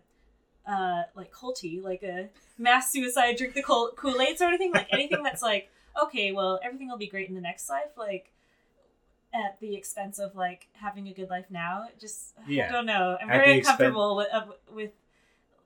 [0.67, 4.87] uh like culty, like a mass suicide drink the Kool- Kool-Aid sort of thing, like
[4.91, 5.69] anything that's like
[6.03, 8.31] okay, well, everything will be great in the next life, like
[9.33, 11.87] at the expense of like having a good life now.
[11.99, 12.69] Just Yeah.
[12.69, 13.17] I don't know.
[13.21, 14.91] I'm At very the expen- uncomfortable with of, with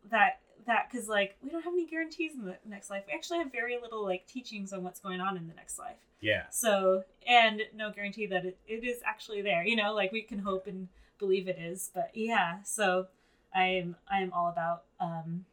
[0.09, 3.03] that that because like we don't have any guarantees in the next life.
[3.07, 5.97] We actually have very little like teachings on what's going on in the next life.
[6.21, 6.43] Yeah.
[6.49, 9.63] So and no guarantee that it, it is actually there.
[9.65, 10.87] You know, like we can hope and
[11.19, 12.61] believe it is, but yeah.
[12.63, 13.07] So
[13.53, 15.45] I'm I'm all about um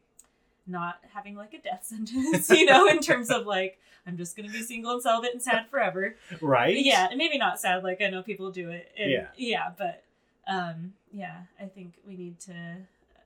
[0.66, 4.48] not having like a death sentence, you know, in terms of like I'm just gonna
[4.50, 6.16] be single and celibate and sad forever.
[6.40, 6.76] Right?
[6.78, 7.82] Yeah, and maybe not sad.
[7.84, 8.90] Like I know people do it.
[8.98, 9.26] And, Yeah.
[9.36, 10.04] yeah, but
[10.46, 12.52] um, yeah, I think we need to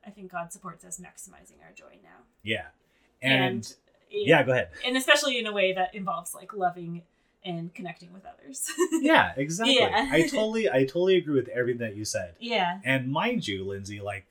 [0.06, 2.24] I think God supports us maximizing our joy now.
[2.42, 2.66] Yeah.
[3.22, 3.74] And, And,
[4.10, 4.70] yeah, go ahead.
[4.84, 7.02] and especially in a way that involves like loving
[7.44, 8.68] and connecting with others.
[9.00, 9.76] Yeah, exactly.
[9.78, 10.08] Yeah.
[10.10, 12.34] I totally I totally agree with everything that you said.
[12.40, 12.80] yeah.
[12.84, 14.26] And mind you, Lindsay, like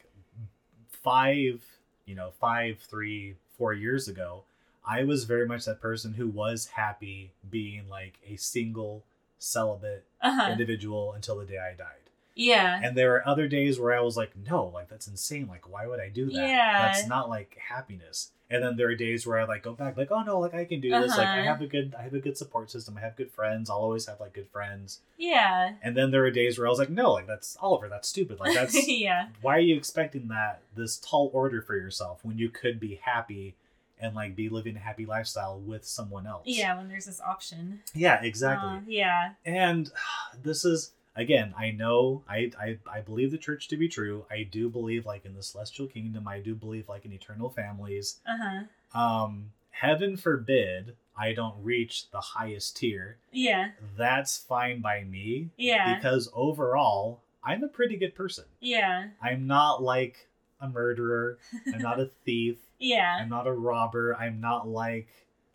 [1.04, 1.64] five,
[2.06, 4.43] you know, five, three, four years ago,
[4.88, 9.04] I was very much that person who was happy being like a single
[9.38, 10.52] celibate Uh-huh.
[10.52, 12.01] individual until the day I died.
[12.36, 12.80] Yeah.
[12.84, 15.48] And there are other days where I was like, no, like that's insane.
[15.48, 16.34] Like, why would I do that?
[16.48, 16.82] Yeah.
[16.92, 18.32] That's not like happiness.
[18.50, 20.66] And then there are days where I like go back, like, oh no, like I
[20.66, 21.12] can do this.
[21.18, 21.44] Like I Uh-huh.
[21.54, 22.98] have a good, I have a good support system.
[22.98, 23.70] I have good friends.
[23.70, 25.00] I'll always have like good friends.
[25.18, 25.76] Yeah.
[25.82, 27.88] And then there are days where I was like, no, like that's Oliver.
[27.88, 28.40] That's stupid.
[28.42, 29.30] Like that's yeah.
[29.42, 33.56] why are you expecting that this tall order for yourself when you could be happy
[34.02, 36.44] and like be living a happy lifestyle with someone else?
[36.46, 37.80] Yeah, when there's this option.
[37.94, 38.70] Yeah, exactly.
[38.70, 39.30] Uh, yeah.
[39.46, 39.90] And
[40.44, 44.26] this is again, I know I, I I believe the church to be true.
[44.32, 46.28] I do believe like in the celestial kingdom.
[46.28, 48.20] I do believe like in eternal families.
[48.28, 48.99] Uh-huh.
[48.99, 53.18] Um, heaven forbid I don't reach the highest tier.
[53.32, 53.70] Yeah.
[53.97, 55.95] That's fine by me Yeah.
[55.95, 58.45] because overall I'm a pretty good person.
[58.59, 59.07] Yeah.
[59.22, 60.28] I'm not like
[60.59, 61.38] a murderer.
[61.74, 62.57] I'm not a thief.
[62.80, 63.18] Yeah.
[63.20, 64.16] I'm not a robber.
[64.16, 65.07] I'm not like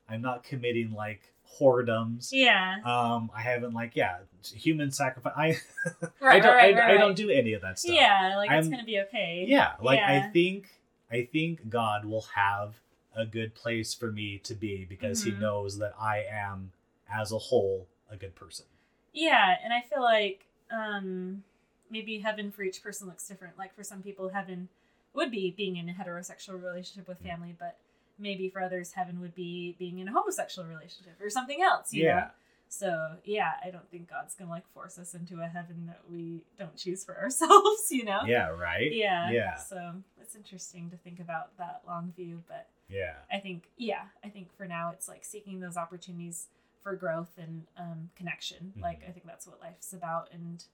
[0.08, 1.20] I'm not committing like
[1.60, 2.28] whoredoms.
[2.32, 2.76] Yeah.
[2.84, 4.18] Um, I haven't like yeah,
[4.54, 5.32] human sacrifice.
[5.36, 5.46] I
[6.02, 7.94] I Right, don't right, I, right, I don't do any of that stuff.
[7.94, 9.44] Yeah, like it's I'm- gonna be okay.
[9.48, 10.68] Yeah, like I think
[11.10, 12.74] I think God will have
[13.14, 15.24] a good place for me to be because Mhm.
[15.24, 16.72] he knows that I am
[17.12, 18.66] as a whole a good person.
[19.12, 21.44] Yeah, and I feel like um
[21.90, 23.56] maybe heaven for each person looks different.
[23.58, 24.68] Like for some people heaven
[25.14, 27.26] would be being in a heterosexual relationship with Mm.
[27.28, 27.78] family, but
[28.18, 32.04] maybe for others heaven would be being in a homosexual relationship or something else, you
[32.04, 32.14] Yeah.
[32.16, 32.26] know?
[32.68, 36.42] So yeah, I don't think God's gonna like force us into a heaven that we
[36.58, 38.22] don't choose for ourselves, you know?
[38.26, 38.92] Yeah, right?
[38.92, 39.30] Yeah.
[39.30, 39.54] Yeah.
[39.56, 43.14] So it's interesting to think about that long view, but Yeah.
[43.30, 46.48] I think yeah, I think for now it's like seeking those opportunities
[46.82, 48.72] for growth and um, connection.
[48.80, 49.08] Like Mhm.
[49.08, 50.64] I think that's what life's about, and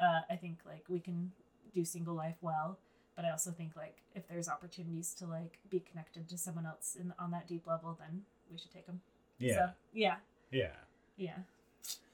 [0.00, 1.32] uh, I think like we can
[1.74, 2.78] do single life well,
[3.16, 6.96] but I also think like if there's opportunities to like be connected to someone else
[6.98, 9.00] in on that deep level, then we should take them.
[9.38, 9.54] Yeah.
[9.54, 10.14] So, yeah.
[10.50, 10.70] Yeah.
[11.16, 11.36] Yeah.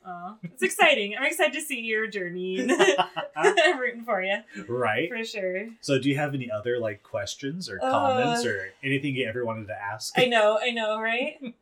[0.07, 1.15] Aw, it's exciting.
[1.17, 2.67] I'm excited to see your journey.
[3.37, 5.09] I'm rooting for you right?
[5.11, 5.69] for sure.
[5.83, 9.45] So do you have any other like questions or Uh, comments or anything you ever
[9.45, 10.19] wanted to ask?
[10.19, 11.39] I know, I know, right?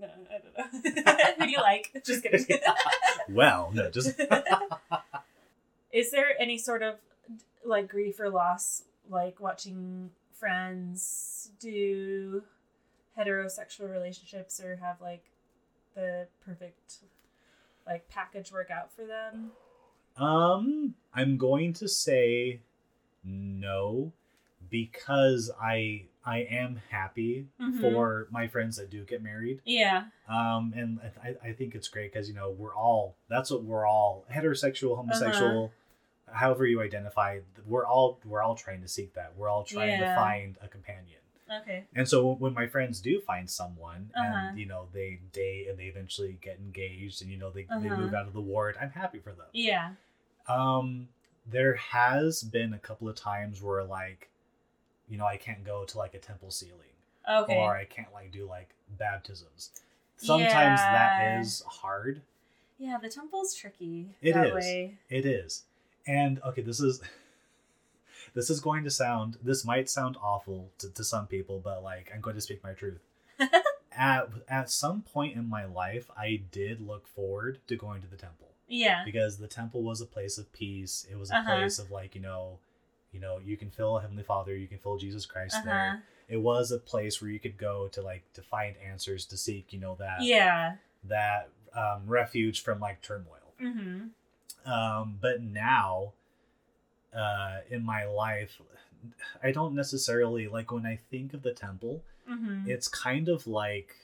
[0.00, 0.56] No, I don't
[1.04, 1.22] know.
[1.38, 1.90] Who do you like?
[2.06, 2.46] Just kidding.
[3.28, 4.18] well, no, just
[5.92, 6.94] Is there any sort of
[7.64, 12.42] like grief or loss, like watching friends do
[13.18, 15.24] heterosexual relationships or have like
[15.94, 16.96] the perfect
[17.86, 19.50] like package work out for them?
[20.16, 22.60] Um, I'm going to say
[23.24, 24.12] no
[24.70, 27.80] because I I am happy Mhm.
[27.80, 29.60] for my friends that do get married.
[29.64, 30.04] Yeah.
[30.28, 33.86] Um, and I, I think it's great because you know we're all that's what we're
[33.86, 35.72] all heterosexual, homosexual,
[36.32, 37.40] however you identify.
[37.66, 39.32] We're all we're all trying to seek that.
[39.36, 40.14] We're all trying Yeah.
[40.14, 41.18] to find a companion.
[41.62, 41.84] Okay.
[41.96, 44.24] And so when my friends do find someone Uh-huh.
[44.50, 47.88] and you know they date and they eventually get engaged and you know they, they
[47.88, 47.96] Uh-huh.
[47.96, 49.46] move out of the ward, I'm happy for them.
[49.52, 49.94] Yeah.
[50.48, 51.08] Um,
[51.46, 54.28] there has been a couple of times where like,
[55.08, 56.94] you know, I can't go to like a temple sealing,
[57.28, 57.56] Okay.
[57.56, 59.70] or I can't like do like baptisms.
[60.16, 61.40] Sometimes that Yeah.
[61.40, 62.22] is hard.
[62.78, 64.08] yeah, the temple's tricky.
[64.22, 64.54] It that is.
[64.54, 64.98] Way.
[65.10, 65.64] It is,
[66.06, 67.00] and okay, this is.
[68.32, 69.38] This is going to sound.
[69.42, 72.72] This might sound awful to, to some people, but like I'm going to speak my
[72.74, 73.00] truth.
[73.92, 78.16] at at some point in my life, I did look forward to going to the
[78.16, 78.48] temple.
[78.68, 79.02] Yeah.
[79.04, 81.04] because the temple was a place of peace.
[81.10, 81.56] It was a Uh-huh.
[81.56, 82.58] place of like you know,
[83.10, 85.64] you know, you can feel Heavenly Father, you can feel Jesus Christ Uh-huh.
[85.66, 86.02] there.
[86.28, 89.72] It was a place where you could go to like to find answers, to seek,
[89.72, 90.76] you know, that Yeah.
[91.02, 93.54] that um, refuge from like turmoil.
[93.60, 94.08] Mm-hmm.
[94.66, 96.12] Um, but now,
[97.14, 98.60] uh, in my life,
[99.42, 102.02] I don't necessarily like when I think of the temple.
[102.30, 102.68] Mm-hmm.
[102.68, 103.96] It's kind of like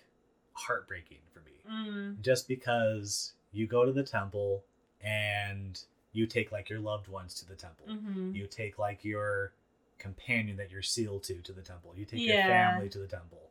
[0.54, 2.22] heartbreaking for me Mm.
[2.22, 4.62] just because you go to the temple
[5.02, 5.78] and
[6.12, 8.34] you take like your loved ones to the temple Mm-hmm.
[8.34, 9.52] you take like your
[9.98, 12.34] companion that you're sealed to to the temple you take Yeah.
[12.34, 13.50] your family to the temple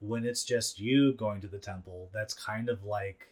[0.00, 3.28] when it's just you going to the temple that's kind of like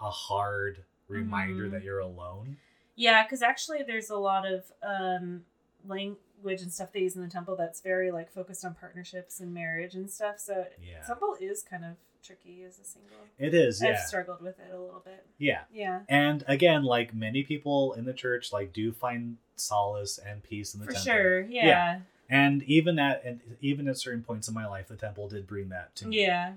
[0.00, 1.70] a hard reminder Mhm.
[1.72, 2.56] that you're alone
[2.96, 5.44] Yeah, because actually, there's a lot of um,
[5.86, 9.52] language and stuff they use in the temple that's very like focused on partnerships and
[9.54, 10.38] marriage and stuff.
[10.38, 13.18] So yeah temple is kind of tricky as a single.
[13.38, 15.24] it is yeah I've struggled with it a little bit.
[15.38, 20.42] yeah Yeah, and again like many people in the church like do find solace and
[20.42, 21.40] peace in the for temple sure.
[21.42, 22.00] Yeah.
[22.28, 25.68] and even at and even at certain points in my life, the temple did bring
[25.68, 26.22] that to me.
[26.22, 26.54] Yeah.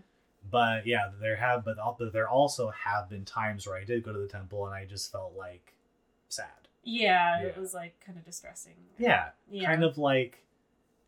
[0.49, 4.13] But yeah, there have but but there also have been times where I did go
[4.13, 5.73] to the temple and I just felt like
[6.29, 6.47] sad.
[6.83, 8.75] Yeah, it was like kind of distressing.
[8.97, 9.65] Yeah, Yeah.
[9.67, 10.43] kind of like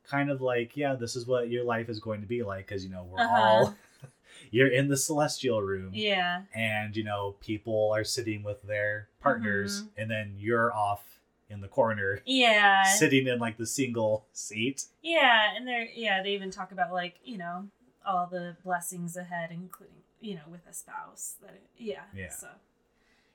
[0.04, 2.84] kind of like yeah, this is what your life is going to be like because
[2.84, 3.36] you know we're Uh-huh.
[3.36, 3.74] all
[4.52, 6.44] you're in the celestial room Yeah.
[6.54, 9.90] and you know people are sitting with their partners Mhm.
[9.98, 11.04] and then you're off
[11.50, 12.84] in the corner Yeah.
[12.84, 14.86] sitting in like the single seat.
[15.02, 17.68] Yeah, and they're yeah, they even talk about like, you know,
[18.06, 21.36] all the blessings ahead, including, you know, with a spouse.
[21.42, 22.04] That yeah.
[22.16, 22.30] Yeah.
[22.30, 22.48] So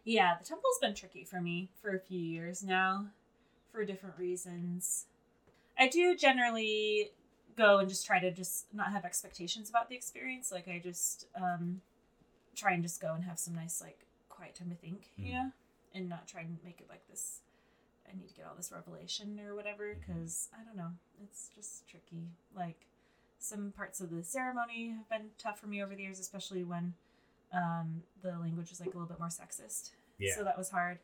[0.05, 3.07] yeah, the temple's been tricky for me for a few years now,
[3.73, 5.07] for different reasons.
[5.79, 7.11] I do generally
[7.57, 10.53] go and just try to just not have expectations about the experience.
[10.53, 11.81] Like I just um
[12.55, 15.35] try and just go and have some nice like quiet time to think, you Mhm.
[15.35, 15.53] know,
[15.95, 17.41] and not try and make it like this.
[18.09, 19.99] I need to get all this revelation or whatever Mhm.
[19.99, 20.93] because I don't know.
[21.23, 22.31] It's just tricky.
[22.55, 22.87] Like
[23.39, 26.95] some parts of the ceremony have been tough for me over the years, especially when
[27.53, 29.91] um, the language was like a little bit more sexist.
[30.19, 30.35] Yeah.
[30.37, 30.99] So that was hard.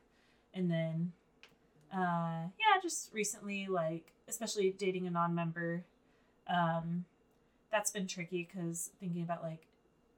[0.54, 1.12] And then,
[1.92, 5.84] uh, yeah, just recently, like, especially dating a non member,
[6.48, 7.04] um,
[7.70, 9.66] that's been tricky because thinking about like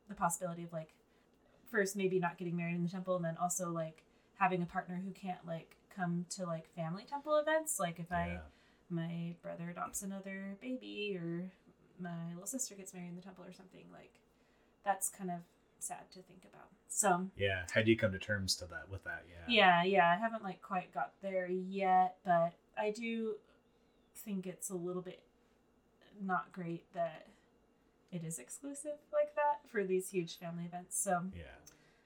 [0.09, 0.89] the possibility of like
[1.71, 4.03] first maybe not getting married in the temple and then also like
[4.39, 7.79] having a partner who can't like come to like family temple events.
[7.79, 8.41] Like if I
[8.91, 11.51] my brother adopts another baby or
[12.01, 14.13] my little sister gets married in the temple or something like
[14.85, 15.39] that's kind of
[15.79, 17.63] sad to think about so Yeah.
[17.75, 19.25] How do you come to terms to that with that?
[19.29, 19.55] Yeah.
[19.55, 23.35] yeah yeah i haven't like quite got there yet but i do
[24.17, 25.23] think it's a little bit
[26.23, 27.27] not great that
[28.13, 31.43] it is exclusive like that for these huge family events so Yeah.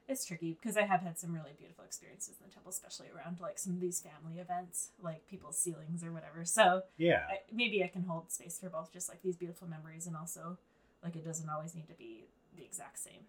[0.08, 3.40] It's tricky because I have had some really beautiful experiences in the temple, especially around
[3.40, 6.46] like some of these family events, like people's sealings or whatever.
[6.46, 7.26] So Yeah.
[7.28, 10.56] I, maybe I can hold space for both, just like these beautiful memories, and also
[11.04, 12.24] like it doesn't always need to be
[12.56, 13.26] the exact same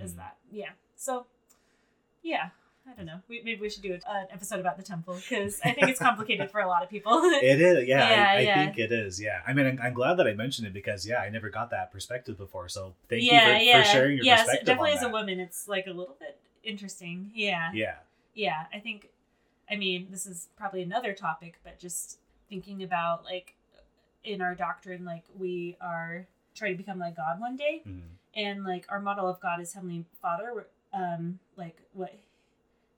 [0.00, 0.16] as Mhm.
[0.16, 0.36] that.
[0.50, 0.72] Yeah.
[0.96, 1.26] So
[2.22, 2.50] yeah,
[2.90, 3.20] I don't know.
[3.28, 6.50] We, maybe we should do an episode about the temple because I think it's complicated
[6.50, 7.20] for a lot of people.
[7.24, 8.08] It is, yeah.
[8.08, 8.64] Yeah, I, I yeah.
[8.64, 9.40] think it is, yeah.
[9.46, 11.92] I mean, I'm, I'm glad that I mentioned it because, yeah, I never got that
[11.92, 12.68] perspective before.
[12.68, 14.66] So thank yeah, you for, yeah, for sharing your yes, perspective.
[14.66, 17.30] definitely on as a woman, it's like a little bit interesting.
[17.34, 17.70] Yeah.
[17.74, 17.96] Yeah,
[18.34, 19.08] yeah i think
[19.70, 22.18] i mean this is probably another topic but just
[22.48, 23.54] thinking about like
[24.24, 28.00] in our doctrine like we are trying to become like god one day Mhm.
[28.36, 32.14] and like our model of god is heavenly father um like what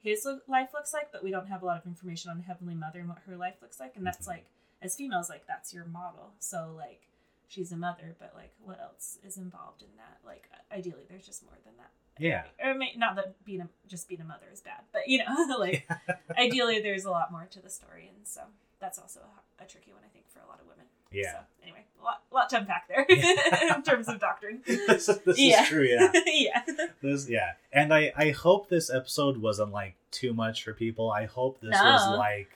[0.03, 3.01] his life looks like but we don't have a lot of information on heavenly mother
[3.01, 4.30] and what her life looks like and that's Mhm.
[4.30, 4.46] like
[4.82, 7.07] as females like that's your model so like
[7.48, 11.44] she's a mother but like what else is involved in that like ideally there's just
[11.44, 14.61] more than that yeah, or may, not that being a just being a mother is
[14.61, 15.88] bad, but you know, like
[16.38, 18.42] ideally there's a lot more to the story, and so
[18.78, 19.20] that's also
[19.59, 20.84] a, a tricky one I think for a lot of women.
[21.13, 21.33] Yeah.
[21.33, 23.77] So anyway, a lot, lot to unpack there Yeah.
[23.77, 24.63] in terms of doctrine.
[24.67, 25.63] this is, this Yeah.
[25.63, 25.85] is true.
[25.85, 26.63] Yeah, yeah.
[27.03, 27.53] this yeah.
[27.73, 31.11] And I I hope this episode wasn't like too much for people.
[31.11, 31.85] I hope this No.
[31.85, 32.51] was like.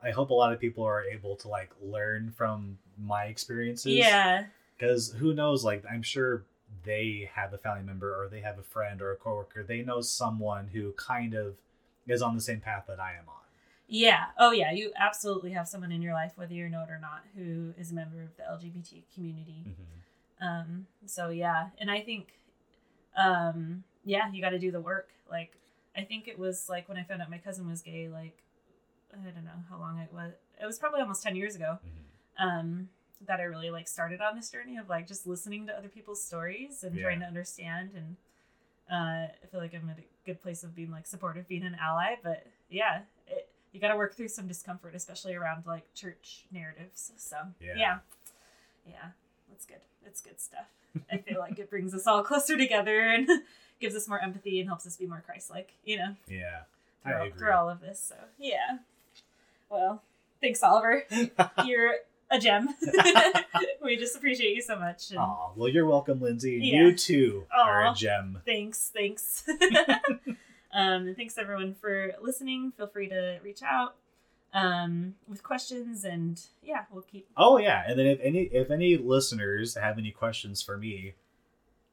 [0.00, 3.92] I hope a lot of people are able to like learn from my experiences.
[3.94, 4.44] Yeah.
[4.78, 6.44] because who knows like i'm sure
[6.84, 10.00] they have a family member or they have a friend or a coworker they know
[10.00, 11.54] someone who kind of
[12.06, 13.37] is on the same path that i am on
[13.88, 14.26] Yeah.
[14.38, 14.70] Oh yeah.
[14.72, 17.90] You absolutely have someone in your life, whether you know it or not, who is
[17.90, 19.64] a member of the LGBT community.
[20.40, 22.28] Um, so yeah, and I think,
[23.16, 25.08] um, yeah, you got to do the work.
[25.30, 25.52] Like,
[25.96, 28.08] I think it was like when I found out my cousin was gay.
[28.08, 28.36] Like,
[29.12, 30.32] I don't know how long it was.
[30.62, 31.78] It was probably almost ten years ago.
[32.38, 32.88] Um,
[33.26, 36.22] that I really like started on this journey of like just listening to other people's
[36.22, 37.02] stories and Yeah.
[37.02, 37.90] trying to understand.
[37.96, 38.16] And
[38.88, 41.76] uh, I feel like I'm at a good place of being like supportive, being an
[41.82, 42.14] ally.
[42.22, 43.00] But yeah,
[43.72, 47.12] you got to work through some discomfort, especially around like church narratives.
[47.16, 47.74] So Yeah.
[47.76, 47.98] yeah,
[48.86, 49.08] yeah,
[49.50, 49.80] that's good.
[50.06, 50.66] It's good stuff.
[51.12, 53.28] I feel like it brings us all closer together and
[53.80, 55.72] gives us more empathy and helps us be more Christ-like.
[55.84, 56.60] You know, yeah
[57.04, 58.00] i through, all, agree through all of this.
[58.00, 58.78] So yeah.
[59.70, 60.02] Well,
[60.40, 61.04] thanks, Oliver.
[61.66, 61.94] You're
[62.30, 62.68] a gem.
[63.82, 65.10] we just appreciate you so much.
[65.10, 66.80] And Aw, well you're welcome lindsay Yeah.
[66.82, 69.44] you too are a gem Thanks, thanks.
[70.72, 72.72] Um, and thanks everyone for listening.
[72.76, 73.96] Feel free to reach out
[74.54, 77.26] um, with questions, and yeah, we'll keep.
[77.36, 81.14] oh yeah and then if any if any listeners have any questions for me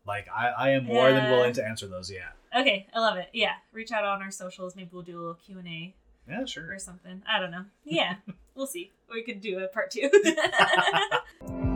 [0.08, 3.28] like i i am more than willing to answer those yeah Okay, I love it.
[3.34, 4.78] Yeah, reach out on our socials.
[4.78, 5.94] Maybe we'll do a little Q and A
[6.30, 7.22] yeah sure or something.
[7.28, 7.66] I don't know.
[7.84, 8.16] Yeah,
[8.56, 8.94] we'll see.
[9.12, 10.10] We could do a part two.